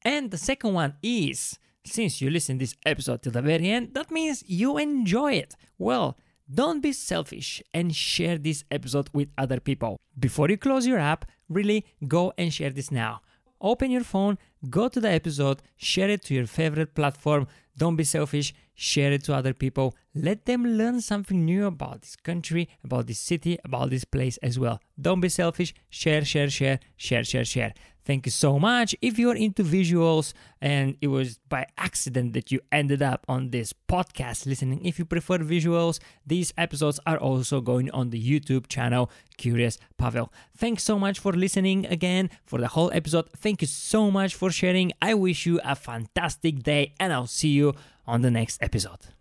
And 0.03 0.29
the 0.29 0.37
second 0.37 0.73
one 0.73 0.97
is 1.01 1.57
since 1.83 2.21
you 2.21 2.29
listen 2.29 2.59
this 2.59 2.75
episode 2.85 3.23
till 3.23 3.31
the 3.31 3.41
very 3.41 3.71
end, 3.71 3.95
that 3.95 4.11
means 4.11 4.43
you 4.45 4.77
enjoy 4.77 5.33
it. 5.33 5.55
Well, 5.79 6.15
don't 6.53 6.81
be 6.81 6.93
selfish 6.93 7.61
and 7.73 7.95
share 7.95 8.37
this 8.37 8.63
episode 8.71 9.09
with 9.13 9.29
other 9.37 9.59
people. 9.59 9.99
Before 10.17 10.49
you 10.49 10.57
close 10.57 10.87
your 10.87 10.99
app, 10.99 11.25
really 11.49 11.85
go 12.07 12.33
and 12.37 12.53
share 12.53 12.69
this 12.69 12.91
now. 12.91 13.21
Open 13.59 13.91
your 13.91 14.03
phone, 14.03 14.37
go 14.69 14.87
to 14.87 14.99
the 14.99 15.09
episode, 15.09 15.61
share 15.77 16.09
it 16.09 16.23
to 16.25 16.33
your 16.33 16.45
favorite 16.45 16.93
platform. 16.93 17.47
Don't 17.75 17.95
be 17.95 18.03
selfish, 18.03 18.53
share 18.75 19.11
it 19.11 19.23
to 19.25 19.33
other 19.33 19.53
people. 19.53 19.95
Let 20.13 20.45
them 20.45 20.63
learn 20.63 21.01
something 21.01 21.43
new 21.43 21.65
about 21.65 22.01
this 22.01 22.15
country, 22.15 22.69
about 22.83 23.07
this 23.07 23.19
city, 23.19 23.57
about 23.65 23.89
this 23.89 24.05
place 24.05 24.37
as 24.37 24.57
well. 24.57 24.79
Don't 24.99 25.21
be 25.21 25.29
selfish, 25.29 25.73
share, 25.89 26.23
share, 26.23 26.49
share, 26.49 26.79
share, 26.95 27.23
share, 27.23 27.45
share. 27.45 27.73
Thank 28.07 28.25
you 28.25 28.31
so 28.31 28.57
much. 28.57 28.95
If 29.01 29.19
you're 29.19 29.35
into 29.35 29.65
visuals 29.65 30.31
and 30.61 30.95
it 31.01 31.07
was 31.07 31.39
by 31.49 31.65
accident 31.77 32.31
that 32.35 32.53
you 32.53 32.61
ended 32.71 33.01
up 33.01 33.25
on 33.27 33.49
this 33.49 33.73
podcast 33.73 34.45
listening, 34.45 34.85
if 34.85 34.97
you 34.97 35.03
prefer 35.03 35.39
visuals, 35.39 35.99
these 36.25 36.53
episodes 36.57 37.01
are 37.05 37.17
also 37.17 37.59
going 37.59 37.91
on 37.91 38.11
the 38.11 38.21
YouTube 38.31 38.67
channel 38.67 39.11
Curious 39.35 39.77
Pavel. 39.97 40.31
Thanks 40.55 40.83
so 40.83 40.97
much 40.97 41.19
for 41.19 41.33
listening 41.33 41.85
again 41.87 42.29
for 42.45 42.61
the 42.61 42.69
whole 42.69 42.91
episode. 42.93 43.29
Thank 43.35 43.61
you 43.61 43.67
so 43.67 44.09
much 44.09 44.35
for 44.35 44.51
sharing. 44.51 44.93
I 45.01 45.13
wish 45.13 45.45
you 45.45 45.59
a 45.65 45.75
fantastic 45.75 46.63
day 46.63 46.93
and 47.01 47.11
I'll 47.11 47.27
see 47.27 47.49
you 47.49 47.73
on 48.05 48.21
the 48.21 48.31
next 48.31 48.63
episode. 48.63 49.16